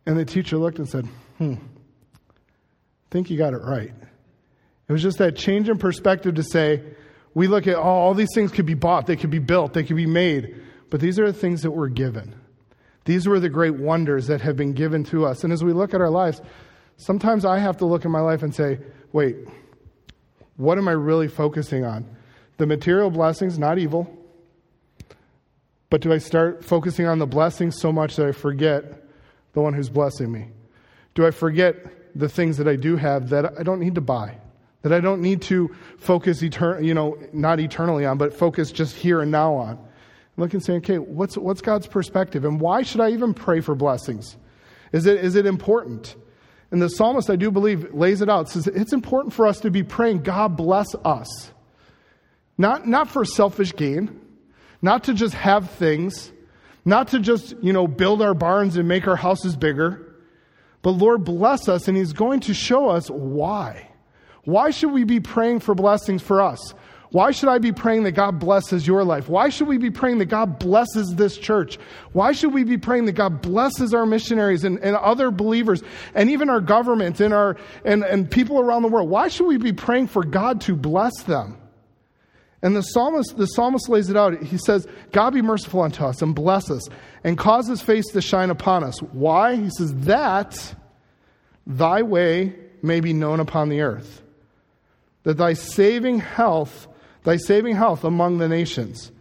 And 0.07 0.19
the 0.19 0.25
teacher 0.25 0.57
looked 0.57 0.79
and 0.79 0.89
said, 0.89 1.07
Hmm, 1.39 1.55
I 1.55 3.11
think 3.11 3.31
you 3.31 3.39
got 3.39 3.53
it 3.53 3.63
right. 3.63 3.93
It 4.89 4.93
was 4.93 5.03
just 5.03 5.19
that 5.19 5.37
change 5.37 5.69
in 5.69 5.79
perspective 5.79 6.35
to 6.35 6.43
say, 6.43 6.83
we 7.35 7.47
look 7.47 7.69
at 7.69 7.77
oh, 7.77 7.83
all 7.83 8.15
these 8.15 8.35
things 8.35 8.51
could 8.51 8.67
be 8.67 8.75
bought, 8.75 9.07
they 9.07 9.15
could 9.15 9.31
be 9.31 9.39
built, 9.39 9.73
they 9.73 9.85
could 9.85 9.97
be 9.97 10.07
made, 10.07 10.61
but 10.91 11.01
these 11.01 11.19
are 11.21 11.27
the 11.27 11.39
things 11.39 11.63
that 11.63 11.71
we're 11.71 11.89
given. 11.89 12.35
These 13.05 13.27
were 13.27 13.41
the 13.41 13.49
great 13.49 13.75
wonders 13.75 14.27
that 14.27 14.41
have 14.43 14.57
been 14.57 14.73
given 14.73 15.05
to 15.05 15.25
us. 15.25 15.45
And 15.45 15.53
as 15.53 15.65
we 15.65 15.73
look 15.73 15.95
at 15.95 16.01
our 16.01 16.11
lives, 16.11 16.41
sometimes 16.97 17.45
I 17.45 17.59
have 17.59 17.77
to 17.79 17.87
look 17.87 18.05
at 18.05 18.11
my 18.11 18.21
life 18.21 18.43
and 18.43 18.55
say, 18.55 18.79
wait, 19.13 19.37
what 20.57 20.79
am 20.79 20.89
I 20.89 20.93
really 20.93 21.29
focusing 21.29 21.85
on? 21.85 22.07
The 22.59 22.67
material 22.67 23.11
blessings, 23.11 23.59
not 23.59 23.79
evil. 23.79 24.17
But 25.89 26.03
do 26.03 26.13
I 26.13 26.19
start 26.19 26.65
focusing 26.65 27.07
on 27.07 27.19
the 27.19 27.27
blessings 27.27 27.81
so 27.81 27.91
much 27.91 28.17
that 28.17 28.27
I 28.27 28.33
forget 28.33 29.03
the 29.55 29.61
one 29.61 29.75
who's 29.75 29.89
blessing 29.89 30.31
me? 30.31 30.49
Do 31.15 31.27
I 31.27 31.31
forget 31.31 32.17
the 32.17 32.29
things 32.29 32.59
that 32.59 32.69
I 32.69 32.77
do 32.77 32.97
have 32.97 33.31
that 33.31 33.59
I 33.59 33.63
don't 33.63 33.81
need 33.81 33.97
to 33.97 34.01
buy? 34.01 34.37
That 34.83 34.93
I 34.93 35.01
don't 35.01 35.21
need 35.21 35.43
to 35.43 35.75
focus 35.99 36.43
etern- 36.43 36.85
you 36.85 36.95
know, 36.95 37.19
not 37.33 37.59
eternally 37.61 38.07
on, 38.07 38.19
but 38.19 38.33
focus 38.33 38.71
just 38.71 38.95
here 38.95 39.21
and 39.21 39.31
now 39.31 39.55
on? 39.55 39.79
Look 40.37 40.53
and 40.55 40.65
say, 40.65 40.75
okay, 40.75 40.99
what's, 40.99 41.37
what's 41.37 41.61
God's 41.61 41.87
perspective? 41.87 42.45
And 42.45 42.61
why 42.61 42.83
should 42.83 43.01
I 43.01 43.11
even 43.11 43.35
pray 43.35 43.61
for 43.61 43.75
blessings? 43.75 44.37
Is 44.93 45.07
it, 45.07 45.25
is 45.25 45.37
it 45.37 45.47
important? 45.47 46.17
And 46.71 46.81
the 46.81 46.89
psalmist, 46.89 47.29
I 47.29 47.37
do 47.37 47.51
believe, 47.51 47.93
lays 47.93 48.23
it 48.23 48.29
out. 48.29 48.49
Says 48.49 48.67
it's 48.67 48.93
important 48.93 49.35
for 49.35 49.47
us 49.47 49.61
to 49.61 49.71
be 49.71 49.83
praying, 49.83 50.23
God 50.23 50.57
bless 50.57 50.95
us. 51.05 51.51
Not, 52.57 52.87
not 52.87 53.09
for 53.09 53.25
selfish 53.25 53.75
gain, 53.75 54.21
not 54.81 55.05
to 55.05 55.15
just 55.15 55.35
have 55.35 55.71
things, 55.71 56.33
not 56.85 57.09
to 57.09 57.19
just, 57.19 57.55
you 57.61 57.73
know, 57.73 57.87
build 57.87 58.23
our 58.23 58.35
barns 58.35 58.77
and 58.77 58.87
make 58.89 59.09
our 59.09 59.17
houses 59.17 59.57
bigger, 59.57 60.15
But 60.83 60.93
Lord, 60.93 61.25
bless 61.25 61.69
us, 61.69 61.89
and 61.89 61.97
He's 61.97 62.13
going 62.13 62.41
to 62.41 62.55
show 62.55 62.89
us 62.89 63.11
why. 63.11 63.89
Why 64.45 64.71
should 64.71 64.93
we 64.93 65.05
be 65.05 65.21
praying 65.21 65.61
for 65.61 65.75
blessings 65.75 66.23
for 66.23 66.41
us? 66.41 66.75
Why 67.13 67.33
should 67.33 67.49
I 67.49 67.59
be 67.59 67.73
praying 67.73 68.05
that 68.05 68.13
God 68.13 68.39
blesses 68.39 68.87
your 68.87 69.03
life? 69.03 69.29
Why 69.29 69.49
should 69.49 69.67
we 69.67 69.79
be 69.79 69.91
praying 69.91 70.19
that 70.19 70.27
God 70.27 70.61
blesses 70.61 71.13
this 71.17 71.37
church? 71.37 71.77
Why 72.13 72.31
should 72.31 72.55
we 72.55 72.63
be 72.63 72.79
praying 72.79 73.07
that 73.07 73.13
God 73.13 73.43
blesses 73.43 73.93
our 73.93 74.07
missionaries 74.07 74.63
and, 74.63 74.79
and 74.79 74.95
other 74.95 75.33
believers 75.33 75.83
and 76.15 76.31
even 76.31 76.49
our 76.49 76.61
government 76.61 77.21
and, 77.21 77.35
our, 77.35 77.57
and, 77.85 78.05
and 78.05 78.31
people 78.31 78.61
around 78.61 78.83
the 78.83 78.89
world? 78.89 79.11
Why 79.11 79.27
should 79.27 79.47
we 79.47 79.57
be 79.57 79.73
praying 79.73 80.07
for 80.07 80.23
God 80.23 80.61
to 80.63 80.77
bless 80.77 81.25
them? 81.25 81.57
And 82.63 82.77
the 82.77 82.83
psalmist, 82.83 83.37
the 83.37 83.47
psalmist 83.47 83.89
lays 83.89 84.09
it 84.09 84.17
out. 84.17 84.41
He 84.43 84.59
says, 84.59 84.87
God 85.11 85.31
be 85.31 85.43
merciful 85.43 85.81
unto 85.81 86.05
us 86.05 86.23
and 86.23 86.33
bless 86.33 86.71
us 86.71 86.87
and 87.25 87.37
cause 87.37 87.67
his 87.67 87.83
face 87.83 88.07
to 88.13 88.21
shine 88.21 88.51
upon 88.51 88.85
us. 88.85 89.01
Why? 89.03 89.57
He 89.57 89.71
says, 89.71 89.95
that 90.05 90.77
thy 91.67 92.03
way 92.03 92.55
may 92.83 93.01
be 93.01 93.13
known 93.13 93.41
upon 93.41 93.69
the 93.69 93.81
earth, 93.81 94.23
that 95.25 95.39
thy 95.39 95.55
saving 95.55 96.21
health 96.21 96.87
thy 97.25 97.37
saving 97.37 97.77
health 97.77 98.05
among 98.05 98.39
the 98.39 98.49
nations. 98.49 99.13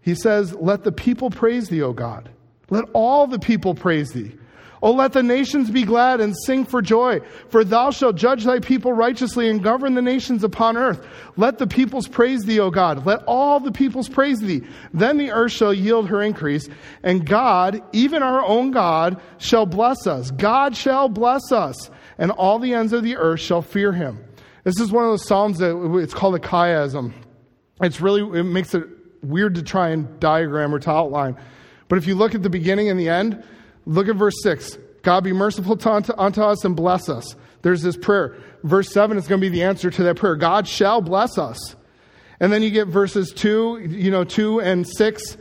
He 0.00 0.14
says, 0.14 0.54
Let 0.54 0.84
the 0.84 0.92
people 0.92 1.30
praise 1.30 1.68
thee, 1.68 1.82
O 1.82 1.92
God. 1.92 2.30
Let 2.70 2.84
all 2.92 3.26
the 3.26 3.38
people 3.38 3.74
praise 3.74 4.12
thee. 4.12 4.36
O 4.82 4.92
let 4.92 5.12
the 5.12 5.22
nations 5.22 5.70
be 5.70 5.84
glad 5.84 6.20
and 6.20 6.36
sing 6.44 6.64
for 6.64 6.82
joy, 6.82 7.20
for 7.48 7.64
thou 7.64 7.90
shalt 7.90 8.16
judge 8.16 8.44
thy 8.44 8.60
people 8.60 8.92
righteously 8.92 9.48
and 9.48 9.62
govern 9.62 9.94
the 9.94 10.02
nations 10.02 10.44
upon 10.44 10.76
earth. 10.76 11.04
Let 11.36 11.58
the 11.58 11.66
peoples 11.66 12.06
praise 12.06 12.44
thee, 12.44 12.60
O 12.60 12.70
God. 12.70 13.06
Let 13.06 13.22
all 13.26 13.58
the 13.58 13.72
peoples 13.72 14.08
praise 14.08 14.38
thee. 14.38 14.62
Then 14.92 15.16
the 15.16 15.32
earth 15.32 15.52
shall 15.52 15.72
yield 15.72 16.08
her 16.08 16.22
increase, 16.22 16.68
and 17.02 17.26
God, 17.26 17.82
even 17.92 18.22
our 18.22 18.44
own 18.44 18.70
God, 18.70 19.20
shall 19.38 19.66
bless 19.66 20.06
us. 20.06 20.30
God 20.30 20.76
shall 20.76 21.08
bless 21.08 21.50
us, 21.50 21.90
and 22.18 22.30
all 22.30 22.58
the 22.58 22.74
ends 22.74 22.92
of 22.92 23.02
the 23.02 23.16
earth 23.16 23.40
shall 23.40 23.62
fear 23.62 23.92
him. 23.92 24.22
This 24.66 24.80
is 24.80 24.90
one 24.90 25.04
of 25.04 25.10
those 25.10 25.24
Psalms 25.28 25.58
that 25.58 25.76
it's 26.02 26.12
called 26.12 26.34
a 26.34 26.40
chiasm. 26.40 27.12
It's 27.80 28.00
really, 28.00 28.40
it 28.40 28.42
makes 28.42 28.74
it 28.74 28.82
weird 29.22 29.54
to 29.54 29.62
try 29.62 29.90
and 29.90 30.18
diagram 30.18 30.74
or 30.74 30.80
to 30.80 30.90
outline. 30.90 31.36
But 31.86 31.98
if 31.98 32.08
you 32.08 32.16
look 32.16 32.34
at 32.34 32.42
the 32.42 32.50
beginning 32.50 32.88
and 32.88 32.98
the 32.98 33.08
end, 33.08 33.44
look 33.84 34.08
at 34.08 34.16
verse 34.16 34.34
6. 34.42 34.76
God 35.02 35.22
be 35.22 35.32
merciful 35.32 35.76
to, 35.76 35.88
unto, 35.88 36.12
unto 36.18 36.42
us 36.42 36.64
and 36.64 36.74
bless 36.74 37.08
us. 37.08 37.36
There's 37.62 37.80
this 37.80 37.96
prayer. 37.96 38.34
Verse 38.64 38.92
7 38.92 39.16
is 39.16 39.28
going 39.28 39.40
to 39.40 39.44
be 39.44 39.56
the 39.56 39.62
answer 39.62 39.88
to 39.88 40.02
that 40.02 40.16
prayer. 40.16 40.34
God 40.34 40.66
shall 40.66 41.00
bless 41.00 41.38
us. 41.38 41.76
And 42.40 42.52
then 42.52 42.64
you 42.64 42.70
get 42.70 42.88
verses 42.88 43.32
2, 43.32 43.86
you 43.88 44.10
know, 44.10 44.24
2 44.24 44.60
and 44.62 44.84
6 44.84 45.36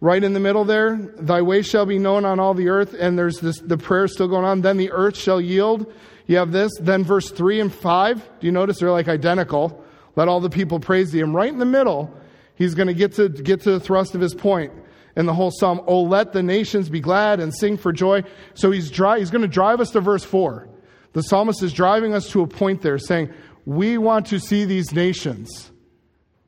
right 0.00 0.24
in 0.24 0.32
the 0.32 0.40
middle 0.40 0.64
there. 0.64 0.96
Thy 0.96 1.42
way 1.42 1.62
shall 1.62 1.86
be 1.86 2.00
known 2.00 2.24
on 2.24 2.40
all 2.40 2.54
the 2.54 2.70
earth. 2.70 2.92
And 2.98 3.16
there's 3.16 3.38
this, 3.38 3.60
the 3.60 3.78
prayer 3.78 4.08
still 4.08 4.26
going 4.26 4.44
on. 4.44 4.62
Then 4.62 4.78
the 4.78 4.90
earth 4.90 5.16
shall 5.16 5.40
yield 5.40 5.92
you 6.26 6.36
have 6.36 6.52
this. 6.52 6.72
Then 6.80 7.04
verse 7.04 7.30
3 7.30 7.60
and 7.60 7.72
5, 7.72 8.30
do 8.40 8.46
you 8.46 8.52
notice 8.52 8.78
they're 8.78 8.90
like 8.90 9.08
identical? 9.08 9.84
Let 10.16 10.28
all 10.28 10.40
the 10.40 10.50
people 10.50 10.80
praise 10.80 11.12
thee. 11.12 11.20
And 11.20 11.34
right 11.34 11.52
in 11.52 11.58
the 11.58 11.66
middle, 11.66 12.14
he's 12.54 12.74
going 12.74 12.88
to 12.88 12.94
get 12.94 13.14
to 13.14 13.28
get 13.28 13.62
to 13.62 13.72
the 13.72 13.80
thrust 13.80 14.14
of 14.14 14.20
his 14.20 14.34
point 14.34 14.72
in 15.16 15.26
the 15.26 15.34
whole 15.34 15.50
psalm. 15.50 15.82
Oh, 15.86 16.02
let 16.02 16.32
the 16.32 16.42
nations 16.42 16.88
be 16.88 17.00
glad 17.00 17.40
and 17.40 17.54
sing 17.54 17.76
for 17.76 17.92
joy. 17.92 18.22
So 18.54 18.70
he's, 18.70 18.90
dry, 18.90 19.18
he's 19.18 19.30
going 19.30 19.42
to 19.42 19.48
drive 19.48 19.80
us 19.80 19.90
to 19.90 20.00
verse 20.00 20.24
4. 20.24 20.68
The 21.12 21.22
psalmist 21.22 21.62
is 21.62 21.72
driving 21.72 22.14
us 22.14 22.28
to 22.30 22.42
a 22.42 22.46
point 22.46 22.82
there 22.82 22.98
saying, 22.98 23.32
we 23.66 23.98
want 23.98 24.26
to 24.26 24.40
see 24.40 24.64
these 24.64 24.92
nations 24.92 25.70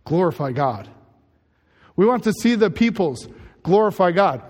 glorify 0.05 0.53
God. 0.53 0.89
We 1.97 2.07
want 2.07 2.25
to 2.25 2.33
see 2.33 2.55
the 2.55 2.71
peoples 2.71 3.29
glorify 3.63 4.13
God. 4.13 4.43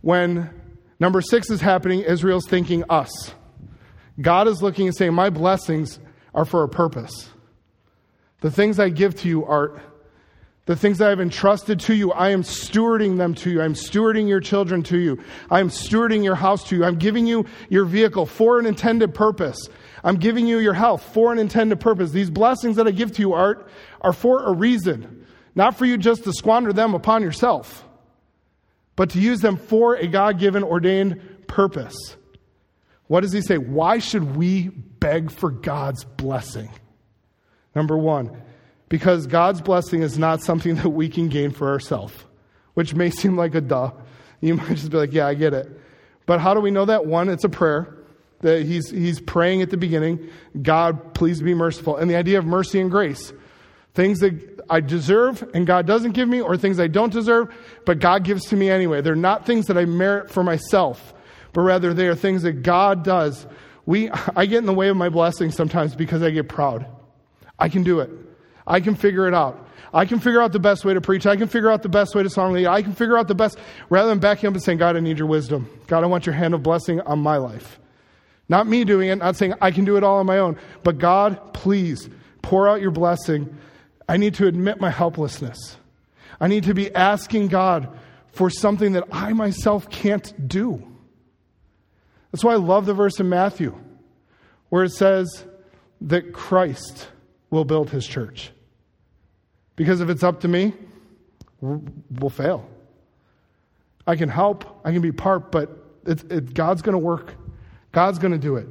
When 0.00 0.50
number 0.98 1.20
six 1.20 1.50
is 1.50 1.60
happening, 1.60 2.00
Israel's 2.00 2.46
thinking 2.46 2.84
us. 2.88 3.34
God 4.20 4.48
is 4.48 4.62
looking 4.62 4.86
and 4.86 4.96
saying, 4.96 5.14
My 5.14 5.30
blessings 5.30 5.98
are 6.34 6.44
for 6.44 6.62
a 6.62 6.68
purpose. 6.68 7.30
The 8.40 8.50
things 8.50 8.78
I 8.78 8.88
give 8.88 9.14
to 9.20 9.28
you 9.28 9.44
are 9.44 9.80
the 10.66 10.76
things 10.76 11.00
I 11.00 11.08
have 11.08 11.20
entrusted 11.20 11.80
to 11.80 11.94
you, 11.94 12.12
I 12.12 12.28
am 12.28 12.44
stewarding 12.44 13.16
them 13.18 13.34
to 13.36 13.50
you. 13.50 13.60
I'm 13.60 13.74
stewarding 13.74 14.28
your 14.28 14.38
children 14.38 14.84
to 14.84 14.98
you. 14.98 15.18
I'm 15.50 15.68
stewarding 15.68 16.22
your 16.22 16.36
house 16.36 16.62
to 16.68 16.76
you. 16.76 16.84
I'm 16.84 16.96
giving 16.96 17.26
you 17.26 17.46
your 17.70 17.84
vehicle 17.84 18.24
for 18.24 18.60
an 18.60 18.66
intended 18.66 19.12
purpose. 19.12 19.68
I'm 20.04 20.14
giving 20.14 20.46
you 20.46 20.58
your 20.58 20.74
health 20.74 21.02
for 21.12 21.32
an 21.32 21.40
intended 21.40 21.80
purpose. 21.80 22.12
These 22.12 22.30
blessings 22.30 22.76
that 22.76 22.86
I 22.86 22.92
give 22.92 23.10
to 23.12 23.20
you, 23.20 23.32
Art, 23.32 23.68
are 24.00 24.12
for 24.12 24.44
a 24.44 24.52
reason. 24.52 25.26
Not 25.56 25.76
for 25.76 25.86
you 25.86 25.98
just 25.98 26.22
to 26.22 26.32
squander 26.32 26.72
them 26.72 26.94
upon 26.94 27.22
yourself, 27.22 27.84
but 28.94 29.10
to 29.10 29.20
use 29.20 29.40
them 29.40 29.56
for 29.56 29.96
a 29.96 30.06
God 30.06 30.38
given, 30.38 30.62
ordained 30.62 31.20
purpose. 31.48 31.96
What 33.10 33.22
does 33.22 33.32
he 33.32 33.40
say? 33.40 33.58
Why 33.58 33.98
should 33.98 34.36
we 34.36 34.68
beg 34.68 35.32
for 35.32 35.50
God's 35.50 36.04
blessing? 36.04 36.70
Number 37.74 37.98
one, 37.98 38.40
because 38.88 39.26
God's 39.26 39.60
blessing 39.60 40.02
is 40.02 40.16
not 40.16 40.44
something 40.44 40.74
that 40.76 40.90
we 40.90 41.08
can 41.08 41.28
gain 41.28 41.50
for 41.50 41.70
ourselves, 41.70 42.14
which 42.74 42.94
may 42.94 43.10
seem 43.10 43.36
like 43.36 43.56
a 43.56 43.60
duh. 43.60 43.90
You 44.40 44.54
might 44.58 44.76
just 44.76 44.92
be 44.92 44.96
like, 44.96 45.12
yeah, 45.12 45.26
I 45.26 45.34
get 45.34 45.54
it. 45.54 45.68
But 46.24 46.38
how 46.38 46.54
do 46.54 46.60
we 46.60 46.70
know 46.70 46.84
that? 46.84 47.04
One, 47.04 47.28
it's 47.28 47.42
a 47.42 47.48
prayer 47.48 47.96
that 48.42 48.62
he's, 48.62 48.88
he's 48.88 49.20
praying 49.20 49.60
at 49.60 49.70
the 49.70 49.76
beginning 49.76 50.30
God, 50.62 51.12
please 51.12 51.42
be 51.42 51.52
merciful. 51.52 51.96
And 51.96 52.08
the 52.08 52.14
idea 52.14 52.38
of 52.38 52.44
mercy 52.44 52.80
and 52.80 52.92
grace 52.92 53.32
things 53.92 54.20
that 54.20 54.60
I 54.70 54.78
deserve 54.78 55.42
and 55.52 55.66
God 55.66 55.84
doesn't 55.84 56.12
give 56.12 56.28
me, 56.28 56.40
or 56.40 56.56
things 56.56 56.78
I 56.78 56.86
don't 56.86 57.12
deserve, 57.12 57.52
but 57.84 57.98
God 57.98 58.22
gives 58.22 58.44
to 58.50 58.56
me 58.56 58.70
anyway. 58.70 59.00
They're 59.00 59.16
not 59.16 59.46
things 59.46 59.66
that 59.66 59.76
I 59.76 59.84
merit 59.84 60.30
for 60.30 60.44
myself 60.44 61.12
but 61.52 61.62
rather 61.62 61.94
they 61.94 62.08
are 62.08 62.14
things 62.14 62.42
that 62.42 62.62
God 62.62 63.02
does. 63.04 63.46
We, 63.86 64.10
I 64.10 64.46
get 64.46 64.58
in 64.58 64.66
the 64.66 64.74
way 64.74 64.88
of 64.88 64.96
my 64.96 65.08
blessings 65.08 65.56
sometimes 65.56 65.94
because 65.94 66.22
I 66.22 66.30
get 66.30 66.48
proud. 66.48 66.86
I 67.58 67.68
can 67.68 67.82
do 67.82 68.00
it. 68.00 68.10
I 68.66 68.80
can 68.80 68.94
figure 68.94 69.26
it 69.26 69.34
out. 69.34 69.68
I 69.92 70.04
can 70.04 70.20
figure 70.20 70.40
out 70.40 70.52
the 70.52 70.60
best 70.60 70.84
way 70.84 70.94
to 70.94 71.00
preach. 71.00 71.26
I 71.26 71.36
can 71.36 71.48
figure 71.48 71.70
out 71.70 71.82
the 71.82 71.88
best 71.88 72.14
way 72.14 72.22
to 72.22 72.30
song 72.30 72.52
lead. 72.52 72.66
I 72.66 72.82
can 72.82 72.92
figure 72.92 73.18
out 73.18 73.26
the 73.26 73.34
best, 73.34 73.58
rather 73.88 74.08
than 74.08 74.20
backing 74.20 74.46
up 74.46 74.54
and 74.54 74.62
saying, 74.62 74.78
God, 74.78 74.96
I 74.96 75.00
need 75.00 75.18
your 75.18 75.26
wisdom. 75.26 75.68
God, 75.88 76.04
I 76.04 76.06
want 76.06 76.26
your 76.26 76.34
hand 76.34 76.54
of 76.54 76.62
blessing 76.62 77.00
on 77.00 77.18
my 77.18 77.38
life. 77.38 77.80
Not 78.48 78.66
me 78.66 78.84
doing 78.84 79.08
it, 79.08 79.16
not 79.16 79.36
saying 79.36 79.54
I 79.60 79.70
can 79.70 79.84
do 79.84 79.96
it 79.96 80.04
all 80.04 80.18
on 80.18 80.26
my 80.26 80.38
own, 80.38 80.58
but 80.82 80.98
God, 80.98 81.54
please 81.54 82.08
pour 82.42 82.68
out 82.68 82.80
your 82.80 82.90
blessing. 82.90 83.56
I 84.08 84.16
need 84.16 84.34
to 84.34 84.46
admit 84.46 84.80
my 84.80 84.90
helplessness. 84.90 85.76
I 86.40 86.48
need 86.48 86.64
to 86.64 86.74
be 86.74 86.94
asking 86.94 87.48
God 87.48 87.88
for 88.32 88.50
something 88.50 88.92
that 88.92 89.04
I 89.12 89.32
myself 89.32 89.90
can't 89.90 90.48
do. 90.48 90.89
That's 92.30 92.44
why 92.44 92.52
I 92.52 92.56
love 92.56 92.86
the 92.86 92.94
verse 92.94 93.18
in 93.20 93.28
Matthew 93.28 93.76
where 94.70 94.84
it 94.84 94.92
says 94.92 95.44
that 96.00 96.32
Christ 96.32 97.08
will 97.50 97.64
build 97.64 97.90
his 97.90 98.06
church. 98.06 98.50
Because 99.76 100.00
if 100.00 100.08
it's 100.08 100.22
up 100.22 100.40
to 100.40 100.48
me, 100.48 100.72
we'll 101.60 102.30
fail. 102.30 102.68
I 104.06 104.16
can 104.16 104.28
help, 104.28 104.80
I 104.84 104.92
can 104.92 105.02
be 105.02 105.12
part, 105.12 105.52
but 105.52 105.70
it, 106.06 106.54
God's 106.54 106.82
going 106.82 106.94
to 106.94 106.98
work. 106.98 107.34
God's 107.92 108.18
going 108.18 108.32
to 108.32 108.38
do 108.38 108.56
it. 108.56 108.68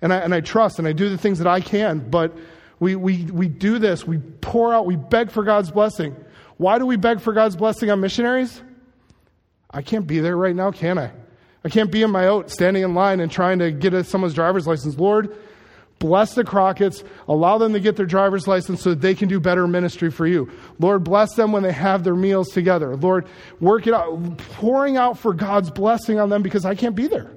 And 0.00 0.12
I, 0.12 0.18
and 0.18 0.34
I 0.34 0.40
trust 0.40 0.78
and 0.78 0.88
I 0.88 0.92
do 0.92 1.08
the 1.08 1.18
things 1.18 1.38
that 1.38 1.46
I 1.46 1.60
can, 1.60 1.98
but 1.98 2.36
we, 2.78 2.96
we, 2.96 3.24
we 3.24 3.48
do 3.48 3.78
this. 3.78 4.06
We 4.06 4.18
pour 4.18 4.72
out, 4.72 4.86
we 4.86 4.96
beg 4.96 5.30
for 5.30 5.42
God's 5.44 5.70
blessing. 5.70 6.16
Why 6.56 6.78
do 6.78 6.86
we 6.86 6.96
beg 6.96 7.20
for 7.20 7.32
God's 7.32 7.56
blessing 7.56 7.90
on 7.90 8.00
missionaries? 8.00 8.62
I 9.70 9.82
can't 9.82 10.06
be 10.06 10.20
there 10.20 10.36
right 10.36 10.54
now, 10.54 10.70
can 10.70 10.98
I? 10.98 11.10
I 11.64 11.70
can't 11.70 11.90
be 11.90 12.02
in 12.02 12.10
my 12.10 12.26
oat 12.26 12.50
standing 12.50 12.82
in 12.82 12.94
line 12.94 13.20
and 13.20 13.32
trying 13.32 13.58
to 13.60 13.72
get 13.72 13.94
a, 13.94 14.04
someone's 14.04 14.34
driver's 14.34 14.66
license. 14.66 14.98
Lord, 14.98 15.34
bless 15.98 16.34
the 16.34 16.44
Crockett's, 16.44 17.02
allow 17.26 17.56
them 17.56 17.72
to 17.72 17.80
get 17.80 17.96
their 17.96 18.04
driver's 18.04 18.46
license 18.46 18.82
so 18.82 18.90
that 18.90 19.00
they 19.00 19.14
can 19.14 19.28
do 19.28 19.40
better 19.40 19.66
ministry 19.66 20.10
for 20.10 20.26
you. 20.26 20.50
Lord, 20.78 21.04
bless 21.04 21.34
them 21.34 21.52
when 21.52 21.62
they 21.62 21.72
have 21.72 22.04
their 22.04 22.16
meals 22.16 22.50
together. 22.50 22.94
Lord, 22.96 23.26
work 23.60 23.86
it 23.86 23.94
out, 23.94 24.36
pouring 24.36 24.98
out 24.98 25.18
for 25.18 25.32
God's 25.32 25.70
blessing 25.70 26.20
on 26.20 26.28
them 26.28 26.42
because 26.42 26.66
I 26.66 26.74
can't 26.74 26.94
be 26.94 27.06
there. 27.06 27.30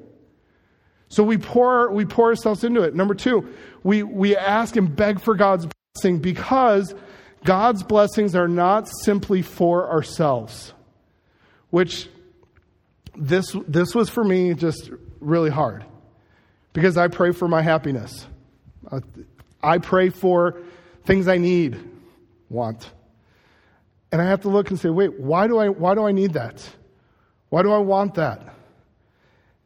So 1.07 1.23
we 1.23 1.37
pour, 1.37 1.89
we 1.91 2.03
pour 2.03 2.27
ourselves 2.27 2.65
into 2.65 2.81
it. 2.81 2.93
Number 2.93 3.15
two, 3.15 3.47
we, 3.83 4.03
we 4.03 4.35
ask 4.35 4.75
and 4.75 4.93
beg 4.93 5.21
for 5.21 5.35
God's 5.35 5.67
blessing 5.95 6.19
because 6.19 6.93
God's 7.45 7.83
blessings 7.83 8.35
are 8.35 8.49
not 8.49 8.89
simply 9.03 9.41
for 9.41 9.89
ourselves, 9.89 10.73
which 11.69 12.09
this, 13.17 13.56
this 13.67 13.93
was 13.95 14.10
for 14.10 14.23
me 14.23 14.53
just 14.53 14.89
really 15.19 15.49
hard 15.49 15.84
because 16.73 16.97
I 16.97 17.08
pray 17.08 17.32
for 17.32 17.47
my 17.47 17.62
happiness. 17.62 18.25
I 19.62 19.80
pray 19.80 20.10
for 20.10 20.62
things 21.06 21.27
I 21.27 21.38
need, 21.38 21.77
want. 22.49 22.89
And 24.12 24.21
I 24.21 24.25
have 24.25 24.41
to 24.41 24.49
look 24.49 24.69
and 24.69 24.80
say, 24.80 24.89
wait, 24.89 25.19
why 25.19 25.47
do 25.47 25.58
I, 25.58 25.69
why 25.69 25.95
do 25.95 26.06
I 26.06 26.12
need 26.12 26.34
that? 26.34 26.67
Why 27.49 27.63
do 27.63 27.71
I 27.71 27.80
want 27.80 28.15
that? 28.15 28.56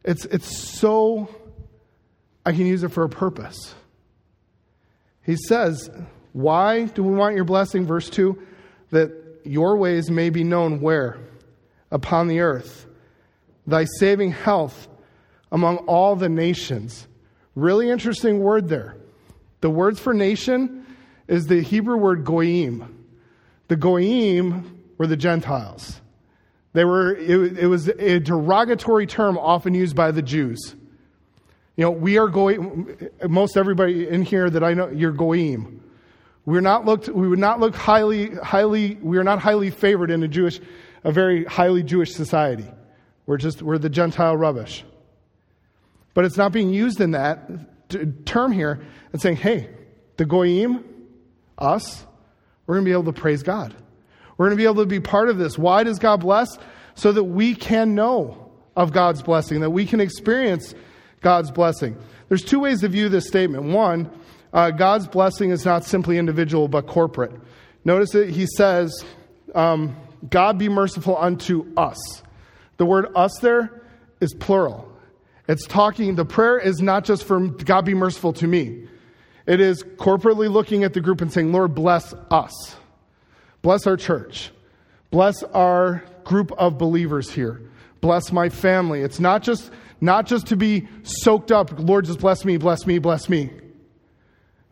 It's, 0.04 0.24
it's 0.24 0.56
so 0.56 1.28
I 2.44 2.52
can 2.52 2.66
use 2.66 2.82
it 2.82 2.88
for 2.88 3.04
a 3.04 3.08
purpose. 3.08 3.74
He 5.24 5.36
says, 5.36 5.88
Why 6.32 6.86
do 6.86 7.04
we 7.04 7.14
want 7.14 7.36
your 7.36 7.44
blessing? 7.44 7.86
Verse 7.86 8.10
2 8.10 8.40
that 8.90 9.10
your 9.44 9.76
ways 9.76 10.10
may 10.10 10.28
be 10.28 10.44
known 10.44 10.80
where? 10.80 11.18
Upon 11.90 12.26
the 12.28 12.40
earth 12.40 12.86
thy 13.66 13.84
saving 13.98 14.32
health 14.32 14.88
among 15.50 15.78
all 15.78 16.16
the 16.16 16.28
nations. 16.28 17.06
Really 17.54 17.90
interesting 17.90 18.40
word 18.40 18.68
there. 18.68 18.96
The 19.60 19.70
words 19.70 20.00
for 20.00 20.12
nation 20.14 20.86
is 21.28 21.46
the 21.46 21.62
Hebrew 21.62 21.96
word 21.96 22.24
goyim. 22.24 23.06
The 23.68 23.76
goyim 23.76 24.84
were 24.98 25.06
the 25.06 25.16
Gentiles. 25.16 26.00
They 26.72 26.84
were, 26.84 27.14
it, 27.14 27.58
it 27.58 27.66
was 27.66 27.88
a 27.88 28.18
derogatory 28.18 29.06
term 29.06 29.36
often 29.36 29.74
used 29.74 29.94
by 29.94 30.10
the 30.10 30.22
Jews. 30.22 30.74
You 31.76 31.84
know, 31.84 31.90
we 31.90 32.18
are 32.18 32.28
going, 32.28 33.10
most 33.28 33.56
everybody 33.56 34.08
in 34.08 34.22
here 34.22 34.48
that 34.50 34.62
I 34.62 34.74
know, 34.74 34.88
you're 34.88 35.12
goyim. 35.12 35.82
We're 36.44 36.60
not 36.60 36.84
looked, 36.84 37.08
we 37.08 37.28
would 37.28 37.38
not 37.38 37.60
look 37.60 37.74
highly, 37.74 38.34
highly, 38.34 38.96
we 38.96 39.16
are 39.18 39.24
not 39.24 39.38
highly 39.38 39.70
favored 39.70 40.10
in 40.10 40.22
a 40.22 40.28
Jewish, 40.28 40.60
a 41.04 41.12
very 41.12 41.44
highly 41.44 41.82
Jewish 41.82 42.12
society. 42.12 42.66
We're 43.26 43.36
just, 43.36 43.62
we're 43.62 43.78
the 43.78 43.88
Gentile 43.88 44.36
rubbish. 44.36 44.84
But 46.14 46.24
it's 46.24 46.36
not 46.36 46.52
being 46.52 46.70
used 46.70 47.00
in 47.00 47.12
that 47.12 48.26
term 48.26 48.52
here 48.52 48.82
and 49.12 49.20
saying, 49.20 49.36
hey, 49.36 49.70
the 50.16 50.24
goyim, 50.24 50.84
us, 51.58 52.04
we're 52.66 52.76
going 52.76 52.84
to 52.84 52.88
be 52.88 52.92
able 52.92 53.12
to 53.12 53.20
praise 53.20 53.42
God. 53.42 53.74
We're 54.36 54.46
going 54.46 54.56
to 54.56 54.60
be 54.60 54.64
able 54.64 54.82
to 54.82 54.86
be 54.86 55.00
part 55.00 55.28
of 55.28 55.38
this. 55.38 55.58
Why 55.58 55.84
does 55.84 55.98
God 55.98 56.20
bless? 56.20 56.58
So 56.94 57.12
that 57.12 57.24
we 57.24 57.54
can 57.54 57.94
know 57.94 58.52
of 58.76 58.92
God's 58.92 59.22
blessing, 59.22 59.60
that 59.60 59.70
we 59.70 59.86
can 59.86 60.00
experience 60.00 60.74
God's 61.20 61.50
blessing. 61.50 61.96
There's 62.28 62.42
two 62.42 62.60
ways 62.60 62.80
to 62.80 62.88
view 62.88 63.08
this 63.08 63.26
statement. 63.26 63.64
One, 63.64 64.10
uh, 64.52 64.70
God's 64.70 65.06
blessing 65.06 65.50
is 65.50 65.64
not 65.64 65.84
simply 65.84 66.18
individual 66.18 66.68
but 66.68 66.86
corporate. 66.86 67.32
Notice 67.84 68.10
that 68.10 68.30
he 68.30 68.46
says, 68.56 69.04
um, 69.54 69.96
God 70.28 70.58
be 70.58 70.68
merciful 70.68 71.16
unto 71.16 71.72
us. 71.76 71.98
The 72.76 72.86
word 72.86 73.06
us 73.14 73.32
there 73.40 73.82
is 74.20 74.34
plural. 74.34 74.88
It's 75.48 75.66
talking, 75.66 76.14
the 76.14 76.24
prayer 76.24 76.58
is 76.58 76.80
not 76.80 77.04
just 77.04 77.24
for 77.24 77.40
God 77.40 77.84
be 77.84 77.94
merciful 77.94 78.32
to 78.34 78.46
me. 78.46 78.88
It 79.46 79.60
is 79.60 79.82
corporately 79.82 80.50
looking 80.50 80.84
at 80.84 80.94
the 80.94 81.00
group 81.00 81.20
and 81.20 81.32
saying, 81.32 81.52
Lord, 81.52 81.74
bless 81.74 82.14
us. 82.30 82.76
Bless 83.60 83.86
our 83.86 83.96
church. 83.96 84.50
Bless 85.10 85.42
our 85.42 86.04
group 86.24 86.52
of 86.52 86.78
believers 86.78 87.30
here. 87.30 87.60
Bless 88.00 88.32
my 88.32 88.48
family. 88.48 89.02
It's 89.02 89.20
not 89.20 89.42
just, 89.42 89.70
not 90.00 90.26
just 90.26 90.46
to 90.48 90.56
be 90.56 90.88
soaked 91.02 91.52
up, 91.52 91.78
Lord, 91.78 92.04
just 92.04 92.20
bless 92.20 92.44
me, 92.44 92.56
bless 92.56 92.86
me, 92.86 92.98
bless 92.98 93.28
me. 93.28 93.50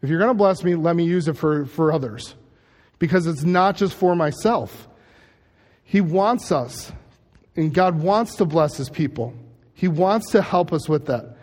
If 0.02 0.08
you're 0.08 0.18
going 0.18 0.30
to 0.30 0.34
bless 0.34 0.64
me, 0.64 0.76
let 0.76 0.96
me 0.96 1.04
use 1.04 1.28
it 1.28 1.36
for, 1.36 1.66
for 1.66 1.92
others. 1.92 2.34
Because 2.98 3.26
it's 3.26 3.42
not 3.42 3.76
just 3.76 3.94
for 3.94 4.16
myself. 4.16 4.88
He 5.84 6.00
wants 6.00 6.52
us, 6.52 6.92
and 7.60 7.74
God 7.74 8.00
wants 8.00 8.36
to 8.36 8.46
bless 8.46 8.78
his 8.78 8.88
people. 8.88 9.34
He 9.74 9.86
wants 9.86 10.30
to 10.30 10.40
help 10.40 10.72
us 10.72 10.88
with 10.88 11.06
that 11.06 11.36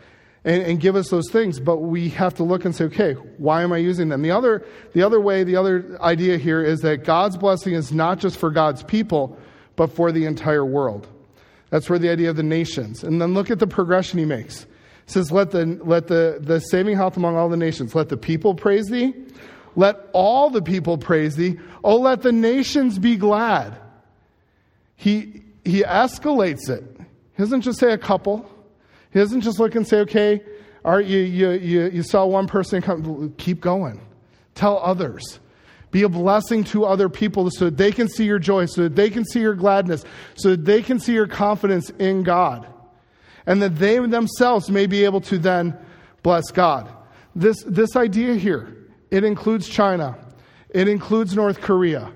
and, 0.44 0.64
and, 0.64 0.80
give 0.80 0.96
us 0.96 1.10
those 1.10 1.30
things, 1.30 1.60
but 1.60 1.78
we 1.78 2.10
have 2.10 2.34
to 2.36 2.44
look 2.44 2.66
and 2.66 2.76
say, 2.76 2.86
okay, 2.86 3.14
why 3.38 3.62
am 3.62 3.72
I 3.72 3.78
using 3.78 4.10
them? 4.10 4.24
The 4.24 4.32
other, 4.32 4.66
the 4.94 5.04
other 5.04 5.20
way, 5.22 5.44
the 5.44 5.58
other 5.58 5.98
idea 6.02 6.38
here 6.38 6.64
is 6.64 6.82
that 6.82 7.04
God's 7.04 7.38
blessing 7.38 7.74
is 7.74 7.92
not 7.92 8.18
just 8.18 8.38
for 8.38 8.50
God's 8.50 8.82
people, 8.82 9.38
but 9.76 9.92
for 9.92 10.12
the 10.12 10.26
entire 10.26 10.66
world. 10.66 11.08
That's 11.70 11.88
where 11.88 12.00
the 12.00 12.10
idea 12.10 12.32
of 12.32 12.36
the 12.36 12.44
nations. 12.44 13.04
And 13.04 13.22
then 13.22 13.36
look 13.36 13.52
at 13.52 13.60
the 13.60 13.68
progression 13.68 14.18
he 14.18 14.26
makes. 14.26 14.64
He 15.06 15.12
says, 15.12 15.32
let 15.32 15.52
the, 15.52 15.66
let 15.84 16.08
the, 16.08 16.40
the 16.42 16.62
saving 16.62 16.96
health 16.96 17.16
among 17.16 17.36
all 17.36 17.50
the 17.50 17.58
nations, 17.58 17.94
let 17.94 18.10
the 18.10 18.18
people 18.18 18.56
praise 18.56 18.88
thee. 18.88 19.14
Let 19.76 19.98
all 20.14 20.50
the 20.50 20.64
people 20.64 20.98
praise 20.98 21.36
thee. 21.36 21.60
Oh, 21.84 21.98
let 21.98 22.24
the 22.24 22.32
nations 22.32 22.98
be 22.98 23.18
glad. 23.18 23.78
He, 24.96 25.44
he 25.68 25.84
escalates 25.84 26.70
it. 26.70 26.84
He 27.00 27.44
doesn't 27.44 27.62
just 27.62 27.80
say 27.80 27.92
a 27.92 27.98
couple. 27.98 28.50
He 29.12 29.20
doesn't 29.20 29.42
just 29.42 29.60
look 29.60 29.76
and 29.76 29.88
say, 29.88 30.00
okay, 30.00 30.42
all 30.84 30.96
right, 30.96 31.06
you, 31.06 31.20
you, 31.20 31.52
you, 31.52 31.90
you 31.90 32.04
saw 32.04 32.26
one 32.26 32.48
person 32.48 32.82
come, 32.82 33.34
keep 33.38 33.60
going. 33.60 34.02
Tell 34.56 34.80
others. 34.80 35.40
Be 35.92 36.04
a 36.04 36.10
blessing 36.10 36.64
to 36.66 36.86
other 36.86 37.10
people 37.10 37.50
so 37.52 37.66
that 37.66 37.78
they 37.78 37.92
can 37.92 38.08
see 38.08 38.26
your 38.26 38.40
joy, 38.40 38.66
so 38.66 38.84
that 38.84 38.96
they 38.96 39.10
can 39.10 39.26
see 39.26 39.40
your 39.40 39.54
gladness, 39.54 40.04
so 40.36 40.52
that 40.52 40.66
they 40.66 40.82
can 40.82 41.00
see 41.00 41.14
your 41.14 41.28
confidence 41.28 41.90
in 41.92 42.24
God. 42.24 42.68
And 43.46 43.62
that 43.62 43.76
they 43.78 43.98
themselves 44.00 44.70
may 44.70 44.88
be 44.88 45.06
able 45.06 45.22
to 45.22 45.38
then 45.38 45.78
bless 46.24 46.52
God. 46.52 46.92
This, 47.36 47.64
this 47.64 47.96
idea 47.96 48.36
here, 48.36 48.76
it 49.12 49.24
includes 49.24 49.70
China, 49.70 50.18
it 50.70 50.88
includes 50.88 51.36
North 51.36 51.62
Korea, 51.62 52.12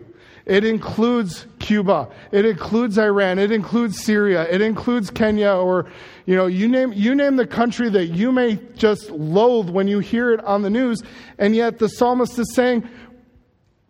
it 0.45 0.63
includes 0.63 1.45
Cuba. 1.60 2.10
It 2.32 2.45
includes 2.45 2.97
Iran. 2.97 3.39
It 3.39 3.51
includes 3.51 4.01
Syria. 4.04 4.47
It 4.49 4.62
includes 4.62 5.10
Kenya 5.12 5.51
or, 5.51 5.89
you 6.25 6.36
know, 6.36 6.47
you 6.47 6.67
name, 6.67 6.93
you 6.93 7.13
name 7.13 7.36
the 7.36 7.47
country 7.47 7.89
that 7.89 8.08
you 8.08 8.32
may 8.32 8.56
just 8.75 9.10
loathe 9.12 9.69
when 9.69 9.88
you 9.88 9.99
hear 9.99 10.32
it 10.34 10.43
on 10.43 10.62
the 10.62 10.69
news. 10.69 11.01
And 11.38 11.56
yet 11.56 11.80
the 11.80 11.88
psalmist 11.88 12.38
is 12.39 12.54
saying, 12.54 12.88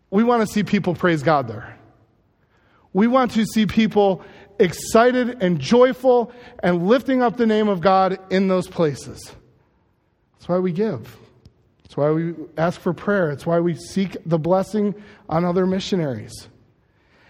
we 0.10 0.24
want 0.24 0.46
to 0.46 0.54
see 0.54 0.64
people 0.64 0.94
praise 0.94 1.24
God 1.24 1.48
there. 1.48 1.78
We 2.94 3.08
want 3.08 3.32
to 3.32 3.46
see 3.46 3.66
people 3.66 4.22
excited 4.60 5.42
and 5.42 5.60
joyful 5.60 6.32
and 6.62 6.88
lifting 6.88 7.22
up 7.22 7.38
the 7.38 7.46
name 7.46 7.70
of 7.70 7.80
God 7.80 8.20
in 8.30 8.50
those 8.50 8.68
places. 8.68 9.32
That's 10.34 10.50
why 10.50 10.60
we 10.60 10.74
give. 10.74 11.18
It's 11.92 11.98
why 11.98 12.10
we 12.10 12.34
ask 12.58 12.80
for 12.80 12.94
prayer. 12.94 13.32
It's 13.32 13.46
why 13.46 13.60
we 13.60 13.76
seek 13.76 14.16
the 14.26 14.40
blessing 14.40 14.96
on 15.28 15.44
other 15.44 15.66
missionaries 15.66 16.48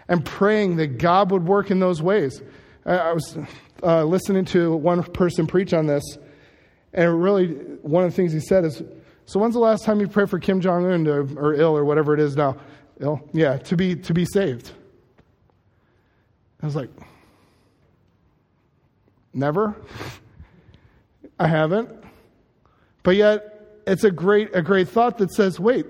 and 0.06 0.24
praying 0.24 0.76
that 0.76 0.98
God 0.98 1.32
would 1.32 1.44
work 1.44 1.72
in 1.72 1.80
those 1.80 2.00
ways. 2.00 2.40
I 2.86 3.10
was 3.10 3.36
uh, 3.82 4.04
listening 4.04 4.44
to 4.44 4.76
one 4.76 5.02
person 5.02 5.48
preach 5.48 5.72
on 5.72 5.88
this, 5.88 6.04
and 6.92 7.20
really, 7.20 7.48
one 7.82 8.04
of 8.04 8.12
the 8.12 8.14
things 8.14 8.32
he 8.32 8.38
said 8.38 8.64
is 8.64 8.80
So, 9.26 9.40
when's 9.40 9.54
the 9.54 9.58
last 9.58 9.82
time 9.82 9.98
you 9.98 10.06
prayed 10.06 10.30
for 10.30 10.38
Kim 10.38 10.60
Jong 10.60 10.86
un 10.86 11.08
or 11.08 11.54
Il 11.54 11.76
or 11.76 11.84
whatever 11.84 12.14
it 12.14 12.20
is 12.20 12.36
now? 12.36 12.56
Il? 13.00 13.20
Yeah, 13.32 13.56
to 13.56 13.76
be, 13.76 13.96
to 13.96 14.14
be 14.14 14.24
saved. 14.26 14.70
I 16.62 16.66
was 16.66 16.76
like, 16.76 16.90
Never. 19.34 19.74
I 21.40 21.48
haven't. 21.48 21.90
But 23.02 23.16
yet, 23.16 23.51
it's 23.86 24.04
a 24.04 24.10
great, 24.10 24.54
a 24.54 24.62
great 24.62 24.88
thought 24.88 25.18
that 25.18 25.32
says, 25.32 25.58
wait, 25.58 25.86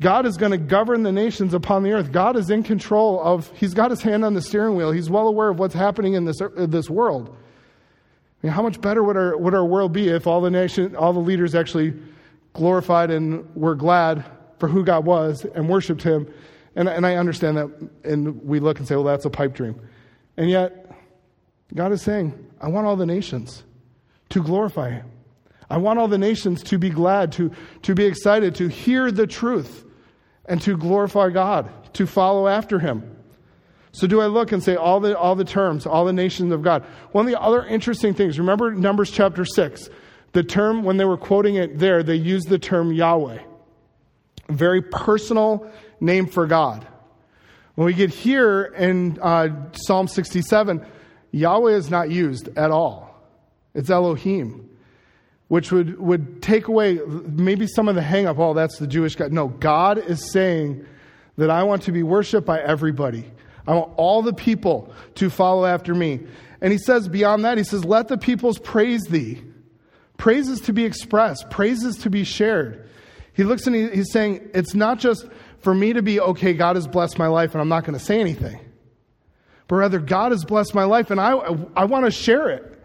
God 0.00 0.26
is 0.26 0.36
going 0.36 0.52
to 0.52 0.58
govern 0.58 1.02
the 1.02 1.12
nations 1.12 1.54
upon 1.54 1.82
the 1.82 1.92
earth. 1.92 2.12
God 2.12 2.36
is 2.36 2.50
in 2.50 2.62
control 2.62 3.20
of, 3.20 3.50
He's 3.56 3.74
got 3.74 3.90
His 3.90 4.02
hand 4.02 4.24
on 4.24 4.34
the 4.34 4.42
steering 4.42 4.76
wheel. 4.76 4.92
He's 4.92 5.10
well 5.10 5.26
aware 5.26 5.48
of 5.48 5.58
what's 5.58 5.74
happening 5.74 6.14
in 6.14 6.24
this, 6.24 6.40
uh, 6.40 6.66
this 6.68 6.88
world. 6.88 7.36
I 8.42 8.46
mean, 8.46 8.52
how 8.52 8.62
much 8.62 8.80
better 8.80 9.02
would 9.02 9.16
our, 9.16 9.36
would 9.36 9.54
our 9.54 9.64
world 9.64 9.92
be 9.92 10.08
if 10.08 10.26
all 10.26 10.40
the 10.40 10.50
nation, 10.50 10.94
all 10.94 11.12
the 11.12 11.18
leaders 11.18 11.54
actually 11.54 11.94
glorified 12.52 13.10
and 13.10 13.54
were 13.56 13.74
glad 13.74 14.24
for 14.58 14.68
who 14.68 14.84
God 14.84 15.04
was 15.04 15.44
and 15.44 15.68
worshiped 15.68 16.02
Him? 16.02 16.32
And, 16.76 16.88
and 16.88 17.04
I 17.04 17.16
understand 17.16 17.56
that, 17.56 17.90
and 18.04 18.40
we 18.44 18.60
look 18.60 18.78
and 18.78 18.86
say, 18.86 18.94
well, 18.94 19.04
that's 19.04 19.24
a 19.24 19.30
pipe 19.30 19.54
dream. 19.54 19.80
And 20.36 20.48
yet, 20.48 20.92
God 21.74 21.90
is 21.90 22.02
saying, 22.02 22.46
I 22.60 22.68
want 22.68 22.86
all 22.86 22.94
the 22.94 23.06
nations 23.06 23.64
to 24.28 24.40
glorify 24.40 24.90
Him. 24.90 25.10
I 25.70 25.76
want 25.76 25.98
all 25.98 26.08
the 26.08 26.18
nations 26.18 26.62
to 26.64 26.78
be 26.78 26.88
glad, 26.88 27.32
to, 27.32 27.50
to 27.82 27.94
be 27.94 28.06
excited, 28.06 28.54
to 28.56 28.68
hear 28.68 29.10
the 29.10 29.26
truth, 29.26 29.84
and 30.46 30.60
to 30.62 30.76
glorify 30.76 31.28
God, 31.30 31.70
to 31.94 32.06
follow 32.06 32.48
after 32.48 32.78
Him. 32.78 33.16
So, 33.92 34.06
do 34.06 34.20
I 34.20 34.26
look 34.26 34.52
and 34.52 34.62
say 34.62 34.76
all 34.76 35.00
the, 35.00 35.18
all 35.18 35.34
the 35.34 35.44
terms, 35.44 35.86
all 35.86 36.04
the 36.04 36.12
nations 36.12 36.52
of 36.52 36.62
God? 36.62 36.84
One 37.12 37.26
of 37.26 37.32
the 37.32 37.40
other 37.40 37.64
interesting 37.64 38.14
things, 38.14 38.38
remember 38.38 38.72
Numbers 38.72 39.10
chapter 39.10 39.44
6, 39.44 39.90
the 40.32 40.42
term, 40.42 40.84
when 40.84 40.96
they 40.96 41.04
were 41.04 41.16
quoting 41.16 41.56
it 41.56 41.78
there, 41.78 42.02
they 42.02 42.14
used 42.14 42.48
the 42.48 42.58
term 42.58 42.92
Yahweh, 42.92 43.38
very 44.48 44.82
personal 44.82 45.70
name 46.00 46.26
for 46.26 46.46
God. 46.46 46.86
When 47.74 47.86
we 47.86 47.94
get 47.94 48.10
here 48.10 48.64
in 48.64 49.18
uh, 49.20 49.70
Psalm 49.72 50.08
67, 50.08 50.84
Yahweh 51.30 51.72
is 51.72 51.90
not 51.90 52.10
used 52.10 52.48
at 52.56 52.70
all, 52.70 53.14
it's 53.74 53.90
Elohim 53.90 54.68
which 55.48 55.72
would, 55.72 55.98
would 55.98 56.42
take 56.42 56.68
away 56.68 57.00
maybe 57.06 57.66
some 57.66 57.88
of 57.88 57.94
the 57.94 58.02
hang 58.02 58.26
up, 58.26 58.38
oh, 58.38 58.54
that's 58.54 58.78
the 58.78 58.86
Jewish 58.86 59.16
God. 59.16 59.32
No, 59.32 59.48
God 59.48 59.98
is 59.98 60.30
saying 60.30 60.86
that 61.36 61.50
I 61.50 61.62
want 61.62 61.82
to 61.82 61.92
be 61.92 62.02
worshiped 62.02 62.46
by 62.46 62.60
everybody. 62.60 63.30
I 63.66 63.74
want 63.74 63.92
all 63.96 64.22
the 64.22 64.32
people 64.32 64.92
to 65.16 65.30
follow 65.30 65.64
after 65.64 65.94
me. 65.94 66.20
And 66.60 66.72
he 66.72 66.78
says, 66.78 67.08
beyond 67.08 67.44
that, 67.44 67.58
he 67.58 67.64
says, 67.64 67.84
let 67.84 68.08
the 68.08 68.18
peoples 68.18 68.58
praise 68.58 69.04
thee. 69.04 69.42
Praises 70.16 70.60
to 70.62 70.72
be 70.72 70.84
expressed, 70.84 71.48
praises 71.48 71.96
to 71.98 72.10
be 72.10 72.24
shared. 72.24 72.88
He 73.32 73.44
looks 73.44 73.66
and 73.66 73.76
he, 73.76 73.88
he's 73.88 74.10
saying, 74.10 74.50
it's 74.52 74.74
not 74.74 74.98
just 74.98 75.26
for 75.60 75.72
me 75.72 75.92
to 75.92 76.02
be, 76.02 76.20
okay, 76.20 76.54
God 76.54 76.76
has 76.76 76.88
blessed 76.88 77.18
my 77.18 77.28
life 77.28 77.52
and 77.52 77.60
I'm 77.60 77.68
not 77.68 77.84
going 77.84 77.96
to 77.96 78.04
say 78.04 78.20
anything. 78.20 78.60
But 79.68 79.76
rather, 79.76 80.00
God 80.00 80.32
has 80.32 80.44
blessed 80.44 80.74
my 80.74 80.84
life 80.84 81.10
and 81.10 81.20
I, 81.20 81.32
I 81.76 81.84
want 81.84 82.04
to 82.04 82.10
share 82.10 82.48
it. 82.50 82.77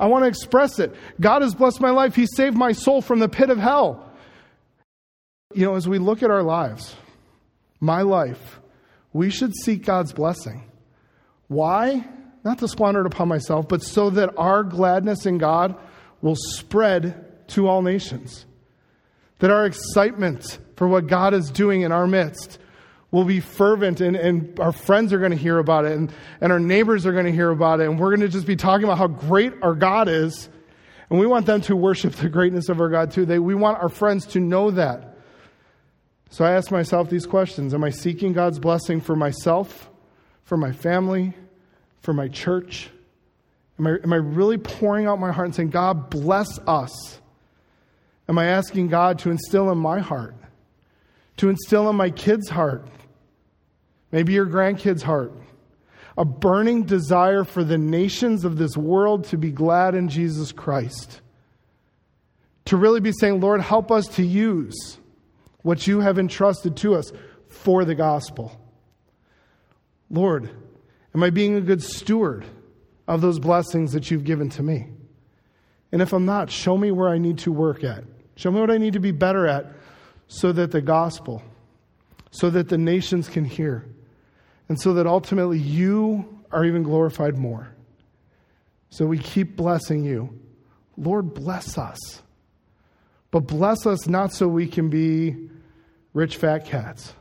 I 0.00 0.06
want 0.06 0.24
to 0.24 0.28
express 0.28 0.78
it. 0.78 0.94
God 1.20 1.42
has 1.42 1.54
blessed 1.54 1.80
my 1.80 1.90
life. 1.90 2.16
He 2.16 2.26
saved 2.26 2.56
my 2.56 2.72
soul 2.72 3.02
from 3.02 3.18
the 3.18 3.28
pit 3.28 3.50
of 3.50 3.58
hell. 3.58 4.10
You 5.52 5.66
know, 5.66 5.74
as 5.74 5.86
we 5.86 5.98
look 5.98 6.22
at 6.22 6.30
our 6.30 6.42
lives, 6.42 6.96
my 7.80 8.00
life, 8.00 8.60
we 9.12 9.28
should 9.28 9.54
seek 9.54 9.84
God's 9.84 10.14
blessing. 10.14 10.64
Why? 11.48 12.08
Not 12.44 12.58
to 12.60 12.68
squander 12.68 13.00
it 13.00 13.06
upon 13.06 13.28
myself, 13.28 13.68
but 13.68 13.82
so 13.82 14.08
that 14.10 14.32
our 14.38 14.64
gladness 14.64 15.26
in 15.26 15.36
God 15.36 15.76
will 16.22 16.36
spread 16.36 17.46
to 17.48 17.68
all 17.68 17.82
nations. 17.82 18.46
That 19.40 19.50
our 19.50 19.66
excitement 19.66 20.58
for 20.76 20.88
what 20.88 21.08
God 21.08 21.34
is 21.34 21.50
doing 21.50 21.82
in 21.82 21.92
our 21.92 22.06
midst 22.06 22.58
will 23.10 23.24
be 23.24 23.40
fervent 23.40 24.00
and, 24.00 24.16
and 24.16 24.58
our 24.60 24.72
friends 24.72 25.12
are 25.12 25.18
going 25.18 25.32
to 25.32 25.36
hear 25.36 25.58
about 25.58 25.84
it 25.84 25.92
and, 25.92 26.12
and 26.40 26.52
our 26.52 26.60
neighbors 26.60 27.06
are 27.06 27.12
going 27.12 27.24
to 27.24 27.32
hear 27.32 27.50
about 27.50 27.80
it 27.80 27.88
and 27.88 27.98
we're 27.98 28.10
going 28.10 28.20
to 28.20 28.28
just 28.28 28.46
be 28.46 28.56
talking 28.56 28.84
about 28.84 28.98
how 28.98 29.08
great 29.08 29.52
our 29.62 29.74
God 29.74 30.08
is. 30.08 30.48
And 31.08 31.18
we 31.18 31.26
want 31.26 31.46
them 31.46 31.60
to 31.62 31.74
worship 31.74 32.12
the 32.14 32.28
greatness 32.28 32.68
of 32.68 32.80
our 32.80 32.88
God 32.88 33.10
too. 33.10 33.26
They, 33.26 33.40
we 33.40 33.54
want 33.54 33.78
our 33.78 33.88
friends 33.88 34.26
to 34.26 34.40
know 34.40 34.70
that. 34.70 35.16
So 36.30 36.44
I 36.44 36.52
ask 36.52 36.70
myself 36.70 37.10
these 37.10 37.26
questions 37.26 37.74
Am 37.74 37.82
I 37.82 37.90
seeking 37.90 38.32
God's 38.32 38.60
blessing 38.60 39.00
for 39.00 39.16
myself, 39.16 39.90
for 40.44 40.56
my 40.56 40.70
family, 40.70 41.34
for 42.00 42.12
my 42.12 42.28
church? 42.28 42.90
Am 43.80 43.86
I, 43.86 43.90
am 44.02 44.12
I 44.12 44.16
really 44.16 44.58
pouring 44.58 45.06
out 45.06 45.18
my 45.18 45.32
heart 45.32 45.46
and 45.46 45.54
saying, 45.54 45.70
God, 45.70 46.10
bless 46.10 46.58
us? 46.66 47.18
Am 48.28 48.38
I 48.38 48.46
asking 48.46 48.88
God 48.88 49.18
to 49.20 49.30
instill 49.30 49.72
in 49.72 49.78
my 49.78 49.98
heart, 49.98 50.36
to 51.38 51.48
instill 51.48 51.90
in 51.90 51.96
my 51.96 52.10
kids' 52.10 52.48
heart, 52.48 52.86
maybe 54.12 54.32
your 54.32 54.46
grandkids' 54.46 55.02
heart, 55.02 55.32
a 56.16 56.24
burning 56.24 56.84
desire 56.84 57.44
for 57.44 57.64
the 57.64 57.78
nations 57.78 58.44
of 58.44 58.58
this 58.58 58.76
world 58.76 59.24
to 59.24 59.38
be 59.38 59.50
glad 59.50 59.94
in 59.94 60.08
Jesus 60.08 60.52
Christ? 60.52 61.20
To 62.66 62.76
really 62.76 63.00
be 63.00 63.12
saying, 63.12 63.40
Lord, 63.40 63.60
help 63.60 63.90
us 63.90 64.06
to 64.08 64.22
use 64.22 64.98
what 65.62 65.86
you 65.86 66.00
have 66.00 66.18
entrusted 66.18 66.76
to 66.78 66.94
us 66.94 67.12
for 67.48 67.84
the 67.84 67.94
gospel. 67.94 68.58
Lord, 70.10 70.50
am 71.14 71.22
I 71.22 71.30
being 71.30 71.56
a 71.56 71.60
good 71.60 71.82
steward 71.82 72.44
of 73.06 73.20
those 73.20 73.38
blessings 73.38 73.92
that 73.92 74.10
you've 74.10 74.24
given 74.24 74.48
to 74.50 74.62
me? 74.62 74.86
And 75.92 76.02
if 76.02 76.12
I'm 76.12 76.24
not, 76.26 76.50
show 76.50 76.78
me 76.78 76.90
where 76.92 77.08
I 77.08 77.18
need 77.18 77.38
to 77.38 77.52
work 77.52 77.82
at. 77.84 78.04
Show 78.36 78.50
me 78.50 78.60
what 78.60 78.70
I 78.70 78.78
need 78.78 78.92
to 78.92 79.00
be 79.00 79.10
better 79.10 79.46
at 79.46 79.66
so 80.28 80.52
that 80.52 80.70
the 80.70 80.80
gospel, 80.80 81.42
so 82.30 82.48
that 82.50 82.68
the 82.68 82.78
nations 82.78 83.28
can 83.28 83.44
hear, 83.44 83.84
and 84.70 84.80
so 84.80 84.94
that 84.94 85.04
ultimately 85.04 85.58
you 85.58 86.42
are 86.52 86.64
even 86.64 86.84
glorified 86.84 87.36
more. 87.36 87.74
So 88.88 89.04
we 89.04 89.18
keep 89.18 89.56
blessing 89.56 90.04
you. 90.04 90.38
Lord, 90.96 91.34
bless 91.34 91.76
us. 91.76 91.98
But 93.32 93.40
bless 93.40 93.84
us 93.84 94.06
not 94.06 94.32
so 94.32 94.46
we 94.46 94.68
can 94.68 94.88
be 94.88 95.50
rich 96.14 96.36
fat 96.36 96.66
cats. 96.66 97.14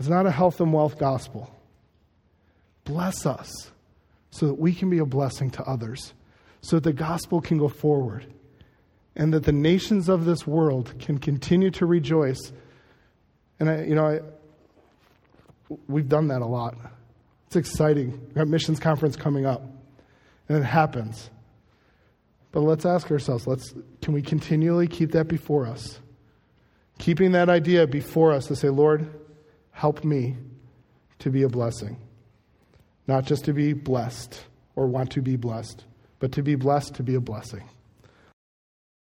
It's 0.00 0.08
not 0.08 0.26
a 0.26 0.32
health 0.32 0.60
and 0.60 0.72
wealth 0.72 0.98
gospel. 0.98 1.48
Bless 2.82 3.24
us 3.24 3.70
so 4.30 4.48
that 4.48 4.54
we 4.54 4.74
can 4.74 4.90
be 4.90 4.98
a 4.98 5.06
blessing 5.06 5.50
to 5.52 5.62
others, 5.62 6.12
so 6.60 6.76
that 6.76 6.82
the 6.82 6.92
gospel 6.92 7.40
can 7.40 7.56
go 7.56 7.68
forward, 7.68 8.26
and 9.14 9.32
that 9.32 9.44
the 9.44 9.52
nations 9.52 10.08
of 10.08 10.24
this 10.24 10.44
world 10.44 10.92
can 10.98 11.18
continue 11.18 11.70
to 11.70 11.86
rejoice. 11.86 12.52
And 13.60 13.70
I, 13.70 13.84
you 13.84 13.94
know, 13.94 14.06
I, 14.06 14.20
we've 15.88 16.08
done 16.08 16.28
that 16.28 16.42
a 16.42 16.46
lot. 16.46 16.76
It's 17.46 17.56
exciting. 17.56 18.12
We've 18.12 18.34
got 18.34 18.48
missions 18.48 18.80
conference 18.80 19.16
coming 19.16 19.46
up, 19.46 19.62
and 20.48 20.58
it 20.58 20.64
happens. 20.64 21.30
But 22.52 22.60
let's 22.60 22.86
ask 22.86 23.10
ourselves, 23.10 23.46
let's, 23.46 23.74
can 24.00 24.14
we 24.14 24.22
continually 24.22 24.88
keep 24.88 25.12
that 25.12 25.28
before 25.28 25.66
us? 25.66 26.00
Keeping 26.98 27.32
that 27.32 27.48
idea 27.48 27.86
before 27.86 28.32
us 28.32 28.46
to 28.46 28.56
say, 28.56 28.68
Lord, 28.68 29.08
help 29.70 30.04
me 30.04 30.36
to 31.18 31.30
be 31.30 31.42
a 31.42 31.48
blessing. 31.48 31.98
Not 33.06 33.26
just 33.26 33.44
to 33.44 33.52
be 33.52 33.74
blessed 33.74 34.40
or 34.74 34.86
want 34.86 35.12
to 35.12 35.22
be 35.22 35.36
blessed, 35.36 35.84
but 36.18 36.32
to 36.32 36.42
be 36.42 36.54
blessed 36.54 36.94
to 36.94 37.02
be 37.02 37.14
a 37.14 37.20
blessing. 37.20 37.68